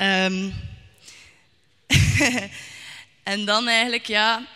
um, 0.00 0.54
en 3.22 3.44
dan 3.44 3.68
eigenlijk, 3.68 4.06
ja, 4.06 4.46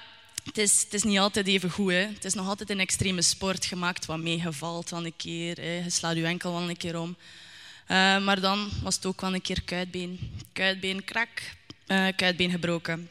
het 0.44 0.58
is, 0.58 0.82
het 0.82 0.94
is 0.94 1.02
niet 1.02 1.18
altijd 1.18 1.46
even 1.46 1.70
goed. 1.70 1.90
Hè. 1.90 2.06
Het 2.06 2.24
is 2.24 2.34
nog 2.34 2.48
altijd 2.48 2.70
een 2.70 2.80
extreme 2.80 3.22
sport 3.22 3.64
gemaakt 3.64 4.06
wat 4.06 4.18
meegevalt 4.18 4.90
wel 4.90 5.04
een 5.04 5.16
keer. 5.16 5.56
Hè. 5.56 5.82
Je 5.84 5.90
slaat 5.90 6.16
je 6.16 6.24
enkel 6.24 6.52
wel 6.52 6.68
een 6.68 6.76
keer 6.76 7.00
om. 7.00 7.16
Uh, 7.88 8.24
maar 8.24 8.40
dan 8.40 8.68
was 8.82 8.94
het 8.94 9.06
ook 9.06 9.20
wel 9.20 9.34
een 9.34 9.40
keer 9.40 9.62
kuitbeen. 9.62 10.30
Kuitbeen 10.52 11.04
krak, 11.04 11.28
uh, 11.86 12.06
kuitbeen 12.16 12.50
gebroken. 12.50 13.10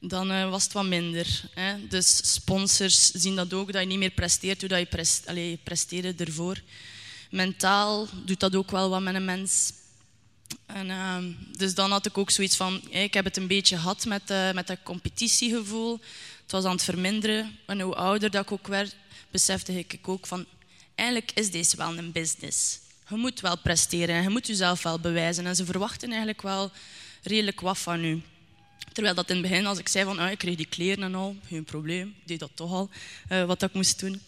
Dan 0.00 0.30
uh, 0.30 0.50
was 0.50 0.64
het 0.64 0.72
wat 0.72 0.84
minder. 0.84 1.42
Hè. 1.54 1.86
Dus 1.88 2.32
sponsors 2.34 3.10
zien 3.10 3.36
dat 3.36 3.52
ook, 3.52 3.72
dat 3.72 3.82
je 3.82 3.88
niet 3.88 3.98
meer 3.98 4.10
presteert 4.10 4.60
hoe 4.60 4.68
dat 4.68 4.78
je, 4.78 4.86
prest, 4.86 5.24
presteerde 5.62 6.24
ervoor. 6.24 6.62
Mentaal 7.30 8.08
doet 8.24 8.40
dat 8.40 8.54
ook 8.54 8.70
wel 8.70 8.90
wat 8.90 9.00
met 9.00 9.14
een 9.14 9.24
mens. 9.24 9.72
En, 10.66 10.86
uh, 10.86 11.16
dus 11.56 11.74
dan 11.74 11.90
had 11.90 12.06
ik 12.06 12.18
ook 12.18 12.30
zoiets 12.30 12.56
van, 12.56 12.82
ik 12.90 13.14
heb 13.14 13.24
het 13.24 13.36
een 13.36 13.46
beetje 13.46 13.76
gehad 13.76 14.04
met, 14.04 14.30
uh, 14.30 14.52
met 14.52 14.66
dat 14.66 14.78
competitiegevoel. 14.82 16.00
Het 16.42 16.52
was 16.52 16.64
aan 16.64 16.70
het 16.70 16.84
verminderen. 16.84 17.58
En 17.66 17.80
hoe 17.80 17.94
ouder 17.94 18.30
dat 18.30 18.42
ik 18.42 18.52
ook 18.52 18.66
werd, 18.66 18.96
besefte 19.30 19.78
ik 19.78 20.08
ook 20.08 20.26
van, 20.26 20.46
eigenlijk 20.94 21.30
is 21.34 21.50
deze 21.50 21.76
wel 21.76 21.98
een 21.98 22.12
business. 22.12 22.78
Je 23.08 23.16
moet 23.16 23.40
wel 23.40 23.58
presteren 23.58 24.14
en 24.14 24.22
je 24.22 24.28
moet 24.28 24.46
jezelf 24.46 24.82
wel 24.82 25.00
bewijzen. 25.00 25.46
En 25.46 25.56
ze 25.56 25.64
verwachten 25.64 26.08
eigenlijk 26.08 26.42
wel 26.42 26.70
redelijk 27.22 27.60
wat 27.60 27.78
van 27.78 28.04
u. 28.04 28.22
Terwijl 28.92 29.14
dat 29.14 29.30
in 29.30 29.36
het 29.36 29.48
begin, 29.48 29.66
als 29.66 29.78
ik 29.78 29.88
zei 29.88 30.04
van, 30.04 30.18
ah, 30.18 30.30
ik 30.30 30.38
kreeg 30.38 30.56
die 30.56 30.66
kleren 30.66 31.02
en 31.02 31.14
al, 31.14 31.36
geen 31.46 31.64
probleem. 31.64 32.08
Ik 32.08 32.28
deed 32.28 32.38
dat 32.40 32.50
toch 32.54 32.72
al, 32.72 32.90
uh, 33.32 33.44
wat 33.44 33.62
ik 33.62 33.72
moest 33.72 34.00
doen. 34.00 34.20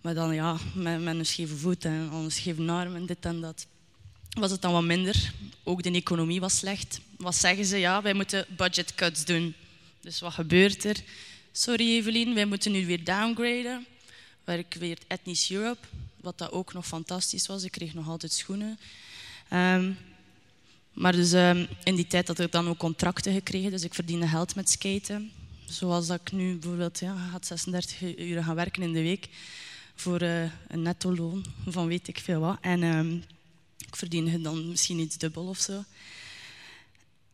Maar 0.00 0.14
dan 0.14 0.34
ja, 0.34 0.56
met, 0.74 1.02
met 1.02 1.14
een 1.14 1.26
scheve 1.26 1.56
voet 1.56 1.84
en 1.84 1.92
een 1.92 2.30
scheve 2.30 2.70
arm 2.70 2.94
en 2.94 3.06
dit 3.06 3.24
en 3.24 3.40
dat 3.40 3.66
was 4.38 4.50
het 4.50 4.62
dan 4.62 4.72
wat 4.72 4.82
minder. 4.82 5.32
Ook 5.64 5.82
de 5.82 5.90
economie 5.90 6.40
was 6.40 6.56
slecht. 6.56 7.00
Wat 7.16 7.34
zeggen 7.34 7.64
ze? 7.64 7.76
Ja, 7.76 8.02
wij 8.02 8.14
moeten 8.14 8.46
budget 8.56 8.94
cuts 8.94 9.24
doen. 9.24 9.54
Dus 10.00 10.20
wat 10.20 10.32
gebeurt 10.32 10.84
er? 10.84 10.96
Sorry 11.52 11.96
Evelien, 11.96 12.34
wij 12.34 12.44
moeten 12.44 12.72
nu 12.72 12.86
weer 12.86 13.04
downgraden. 13.04 13.86
Werk 14.44 14.74
weer 14.74 14.98
Ethnisch 15.06 15.50
Europe, 15.50 15.86
wat 16.20 16.38
dat 16.38 16.52
ook 16.52 16.72
nog 16.72 16.86
fantastisch 16.86 17.46
was. 17.46 17.64
Ik 17.64 17.70
kreeg 17.70 17.94
nog 17.94 18.08
altijd 18.08 18.32
schoenen. 18.32 18.78
Um, 19.52 19.98
maar 20.96 21.12
dus 21.12 21.32
um, 21.32 21.68
in 21.84 21.94
die 21.94 22.06
tijd 22.06 22.28
had 22.28 22.38
ik 22.38 22.52
dan 22.52 22.68
ook 22.68 22.78
contracten 22.78 23.32
gekregen, 23.32 23.70
dus 23.70 23.82
ik 23.82 23.94
verdiende 23.94 24.26
geld 24.26 24.54
met 24.54 24.70
skaten. 24.70 25.30
Zoals 25.64 26.06
dat 26.06 26.20
ik 26.20 26.32
nu 26.32 26.56
bijvoorbeeld, 26.56 26.98
ja, 26.98 27.14
had 27.14 27.46
36 27.46 28.02
uur 28.02 28.42
gaan 28.42 28.54
werken 28.54 28.82
in 28.82 28.92
de 28.92 29.02
week 29.02 29.28
voor 29.94 30.22
uh, 30.22 30.42
een 30.68 30.82
netto 30.82 31.14
loon 31.14 31.44
van 31.66 31.86
weet 31.86 32.08
ik 32.08 32.18
veel 32.18 32.40
wat. 32.40 32.58
En 32.60 32.82
um, 32.82 33.24
ik 33.86 33.96
verdiende 33.96 34.40
dan 34.40 34.68
misschien 34.68 34.98
iets 34.98 35.18
dubbel 35.18 35.46
of 35.46 35.58
zo. 35.58 35.84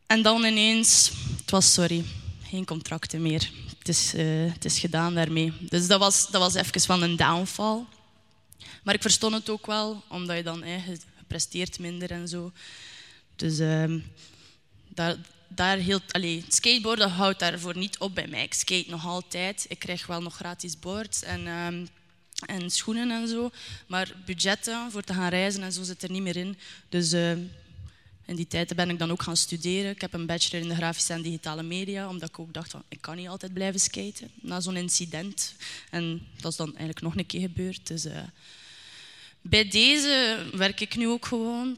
En 0.07 0.21
dan 0.21 0.43
ineens, 0.43 1.11
het 1.37 1.51
was 1.51 1.73
sorry, 1.73 2.03
geen 2.43 2.65
contracten 2.65 3.21
meer. 3.21 3.51
Het 3.79 3.87
is, 3.87 4.13
uh, 4.13 4.53
het 4.53 4.65
is 4.65 4.79
gedaan 4.79 5.13
daarmee. 5.13 5.53
Dus 5.69 5.87
dat 5.87 5.99
was, 5.99 6.27
dat 6.29 6.41
was 6.41 6.53
even 6.53 6.81
van 6.81 7.01
een 7.01 7.15
downfall. 7.15 7.83
Maar 8.83 8.93
ik 8.93 9.01
verstond 9.01 9.33
het 9.33 9.49
ook 9.49 9.65
wel, 9.65 10.03
omdat 10.07 10.37
je 10.37 10.43
dan 10.43 10.63
eh, 10.63 10.81
gepresteerd 11.17 11.79
minder 11.79 12.11
en 12.11 12.27
zo. 12.27 12.51
Dus 13.43 13.59
uh, 13.59 14.01
daar, 14.87 15.15
daar 15.47 16.01
allee, 16.11 16.45
skateboarden 16.47 17.09
houdt 17.09 17.39
daarvoor 17.39 17.77
niet 17.77 17.97
op 17.97 18.15
bij 18.15 18.27
mij. 18.27 18.43
Ik 18.43 18.53
skate 18.53 18.89
nog 18.89 19.05
altijd. 19.05 19.65
Ik 19.67 19.79
krijg 19.79 20.05
wel 20.05 20.21
nog 20.21 20.35
gratis 20.35 20.79
boards 20.79 21.23
en, 21.23 21.47
um, 21.47 21.87
en 22.45 22.69
schoenen 22.69 23.11
en 23.11 23.27
zo. 23.27 23.51
Maar 23.87 24.15
budgetten 24.25 24.91
voor 24.91 25.01
te 25.01 25.13
gaan 25.13 25.29
reizen 25.29 25.63
en 25.63 25.71
zo 25.71 25.83
zit 25.83 26.03
er 26.03 26.11
niet 26.11 26.21
meer 26.21 26.35
in. 26.35 26.57
Dus 26.89 27.13
uh, 27.13 27.31
in 28.25 28.35
die 28.35 28.47
tijd 28.47 28.75
ben 28.75 28.89
ik 28.89 28.99
dan 28.99 29.11
ook 29.11 29.23
gaan 29.23 29.37
studeren. 29.37 29.91
Ik 29.91 30.01
heb 30.01 30.13
een 30.13 30.25
bachelor 30.25 30.61
in 30.61 30.69
de 30.69 30.75
grafische 30.75 31.13
en 31.13 31.21
digitale 31.21 31.63
media, 31.63 32.09
omdat 32.09 32.29
ik 32.29 32.39
ook 32.39 32.53
dacht 32.53 32.71
van 32.71 32.83
ik 32.87 33.01
kan 33.01 33.15
niet 33.15 33.27
altijd 33.27 33.53
blijven 33.53 33.79
skaten 33.79 34.31
na 34.41 34.59
zo'n 34.59 34.77
incident. 34.77 35.55
En 35.89 36.27
dat 36.41 36.51
is 36.51 36.57
dan 36.57 36.67
eigenlijk 36.67 37.01
nog 37.01 37.15
een 37.15 37.25
keer 37.25 37.41
gebeurd. 37.41 37.87
Dus 37.87 38.05
uh, 38.05 38.17
bij 39.41 39.67
deze 39.67 40.45
werk 40.53 40.79
ik 40.79 40.95
nu 40.95 41.07
ook 41.07 41.25
gewoon. 41.25 41.77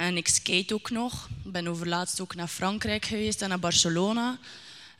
En 0.00 0.16
ik 0.16 0.28
skate 0.28 0.74
ook 0.74 0.90
nog. 0.90 1.28
Ik 1.44 1.52
ben 1.52 1.68
overlaatst 1.68 2.20
ook 2.20 2.34
naar 2.34 2.48
Frankrijk 2.48 3.04
geweest 3.04 3.42
en 3.42 3.48
naar 3.48 3.58
Barcelona. 3.58 4.38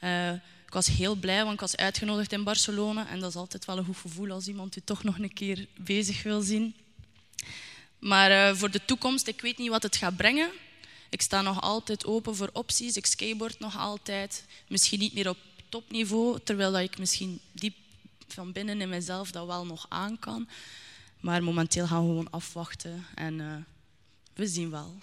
Uh, 0.04 0.32
ik 0.32 0.72
was 0.72 0.86
heel 0.86 1.14
blij, 1.14 1.42
want 1.42 1.54
ik 1.54 1.60
was 1.60 1.76
uitgenodigd 1.76 2.32
in 2.32 2.44
Barcelona. 2.44 3.08
En 3.08 3.20
dat 3.20 3.28
is 3.30 3.36
altijd 3.36 3.64
wel 3.64 3.78
een 3.78 3.84
goed 3.84 3.96
gevoel 3.96 4.30
als 4.30 4.48
iemand 4.48 4.74
je 4.74 4.84
toch 4.84 5.04
nog 5.04 5.18
een 5.18 5.32
keer 5.32 5.66
bezig 5.76 6.22
wil 6.22 6.40
zien. 6.40 6.74
Maar 7.98 8.30
uh, 8.30 8.56
voor 8.56 8.70
de 8.70 8.84
toekomst, 8.84 9.26
ik 9.26 9.40
weet 9.40 9.58
niet 9.58 9.68
wat 9.68 9.82
het 9.82 9.96
gaat 9.96 10.16
brengen. 10.16 10.50
Ik 11.10 11.22
sta 11.22 11.42
nog 11.42 11.60
altijd 11.60 12.06
open 12.06 12.36
voor 12.36 12.50
opties. 12.52 12.96
Ik 12.96 13.06
skateboard 13.06 13.58
nog 13.58 13.78
altijd. 13.78 14.44
Misschien 14.68 14.98
niet 14.98 15.14
meer 15.14 15.28
op 15.28 15.38
topniveau, 15.68 16.38
terwijl 16.44 16.72
dat 16.72 16.82
ik 16.82 16.98
misschien 16.98 17.40
diep 17.52 17.76
van 18.28 18.52
binnen 18.52 18.80
in 18.80 18.88
mezelf 18.88 19.30
dat 19.30 19.46
wel 19.46 19.66
nog 19.66 19.86
aan 19.88 20.18
kan. 20.18 20.48
Maar 21.20 21.42
momenteel 21.42 21.86
gaan 21.86 22.02
we 22.02 22.08
gewoon 22.08 22.30
afwachten 22.30 23.06
en 23.14 23.38
uh, 23.38 23.56
we 24.40 24.46
zien 24.46 24.70
wel. 24.70 24.98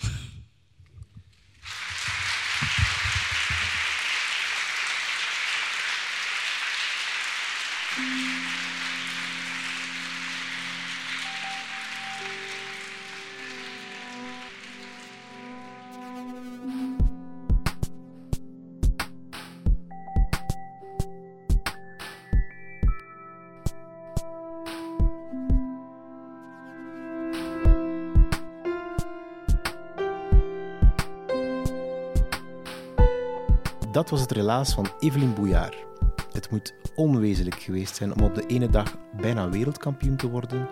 Was 34.10 34.22
het 34.22 34.32
relaas 34.32 34.74
van 34.74 34.88
Evelien 35.00 35.34
Bouillard. 35.34 35.86
Het 36.32 36.52
moet 36.52 36.74
onwezenlijk 36.96 37.62
geweest 37.62 37.96
zijn 37.96 38.16
om 38.16 38.24
op 38.24 38.36
de 38.36 38.46
ene 38.46 38.70
dag 38.70 38.96
bijna 39.22 39.50
wereldkampioen 39.50 40.16
te 40.16 40.30
worden 40.30 40.68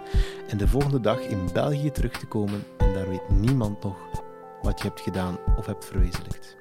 en 0.47 0.57
de 0.57 0.67
volgende 0.67 0.99
dag 0.99 1.19
in 1.19 1.49
België 1.53 1.91
terug 1.91 2.11
te 2.11 2.25
komen 2.25 2.63
en 2.77 2.93
daar 2.93 3.09
weet 3.09 3.29
niemand 3.29 3.83
nog 3.83 3.97
wat 4.61 4.81
je 4.81 4.87
hebt 4.87 5.01
gedaan 5.01 5.37
of 5.57 5.65
hebt 5.65 5.85
verwezenlijkt. 5.85 6.57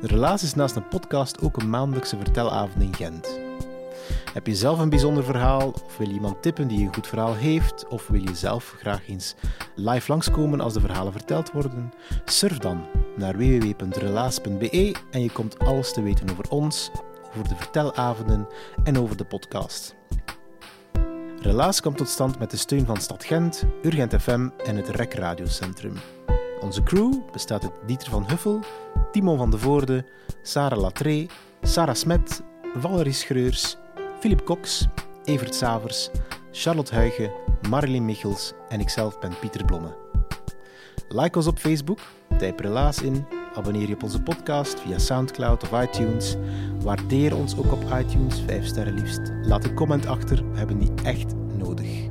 De 0.00 0.06
relaas 0.06 0.42
is 0.42 0.54
naast 0.54 0.76
een 0.76 0.88
podcast 0.88 1.40
ook 1.40 1.56
een 1.56 1.70
maandelijkse 1.70 2.16
vertelavond 2.16 2.82
in 2.82 2.94
Gent. 2.94 3.38
Heb 4.32 4.46
je 4.46 4.54
zelf 4.54 4.78
een 4.78 4.90
bijzonder 4.90 5.24
verhaal 5.24 5.70
of 5.84 5.96
wil 5.96 6.08
je 6.08 6.14
iemand 6.14 6.42
tippen 6.42 6.68
die 6.68 6.86
een 6.86 6.94
goed 6.94 7.06
verhaal 7.06 7.34
heeft 7.34 7.88
of 7.88 8.06
wil 8.06 8.20
je 8.20 8.34
zelf 8.34 8.74
graag 8.78 9.08
eens 9.08 9.34
live 9.74 10.10
langskomen 10.10 10.60
als 10.60 10.72
de 10.72 10.80
verhalen 10.80 11.12
verteld 11.12 11.52
worden? 11.52 11.92
Surf 12.24 12.58
dan 12.58 12.84
naar 13.20 13.36
www.relaas.be 13.36 14.94
en 15.10 15.22
je 15.22 15.30
komt 15.30 15.58
alles 15.58 15.92
te 15.92 16.02
weten 16.02 16.30
over 16.30 16.50
ons, 16.50 16.90
over 17.28 17.48
de 17.48 17.56
vertelavonden 17.56 18.46
en 18.84 18.98
over 18.98 19.16
de 19.16 19.24
podcast. 19.24 19.94
Relaas 21.40 21.80
komt 21.80 21.96
tot 21.96 22.08
stand 22.08 22.38
met 22.38 22.50
de 22.50 22.56
steun 22.56 22.86
van 22.86 22.96
Stad 22.96 23.24
Gent, 23.24 23.64
Urgent 23.82 24.22
FM 24.22 24.48
en 24.64 24.76
het 24.76 24.88
REC 24.88 25.14
Radiocentrum. 25.14 25.92
Onze 26.60 26.82
crew 26.82 27.12
bestaat 27.32 27.62
uit 27.62 27.72
Dieter 27.86 28.10
van 28.10 28.28
Huffel, 28.28 28.60
Timon 29.12 29.38
van 29.38 29.50
de 29.50 29.58
Voorde, 29.58 30.04
Sarah 30.42 30.80
Latré, 30.80 31.26
Sarah 31.62 31.94
Smet, 31.94 32.42
Valerie 32.74 33.12
Schreurs, 33.12 33.76
Philip 34.20 34.44
Cox, 34.44 34.86
Evert 35.24 35.54
Savers, 35.54 36.10
Charlotte 36.52 36.94
Huigen, 36.94 37.32
Marilyn 37.68 38.04
Michels 38.04 38.52
en 38.68 38.80
ikzelf 38.80 39.18
ben 39.18 39.38
Pieter 39.40 39.64
Blomme. 39.64 39.96
Like 41.08 41.36
ons 41.36 41.46
op 41.46 41.58
Facebook, 41.58 42.00
typ 42.40 42.60
relaas 42.60 43.02
in, 43.02 43.26
abonneer 43.54 43.88
je 43.88 43.94
op 43.94 44.02
onze 44.02 44.22
podcast 44.22 44.80
via 44.80 44.98
Soundcloud 44.98 45.62
of 45.62 45.82
iTunes. 45.82 46.36
Waardeer 46.82 47.36
ons 47.36 47.56
ook 47.56 47.72
op 47.72 47.84
iTunes, 47.98 48.42
5 48.46 48.66
sterren 48.66 48.94
liefst. 48.94 49.32
Laat 49.42 49.64
een 49.64 49.74
comment 49.74 50.06
achter, 50.06 50.50
we 50.52 50.58
hebben 50.58 50.78
die 50.78 50.90
echt 51.02 51.34
nodig. 51.58 52.08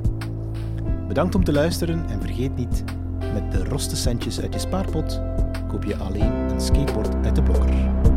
Bedankt 1.08 1.34
om 1.34 1.44
te 1.44 1.52
luisteren 1.52 2.08
en 2.08 2.20
vergeet 2.20 2.56
niet, 2.56 2.84
met 3.32 3.52
de 3.52 3.64
roste 3.64 3.96
centjes 3.96 4.40
uit 4.40 4.54
je 4.54 4.60
spaarpot 4.60 5.20
koop 5.68 5.84
je 5.84 5.96
alleen 5.96 6.32
een 6.32 6.60
skateboard 6.60 7.14
uit 7.24 7.34
de 7.34 7.42
blokker. 7.42 8.09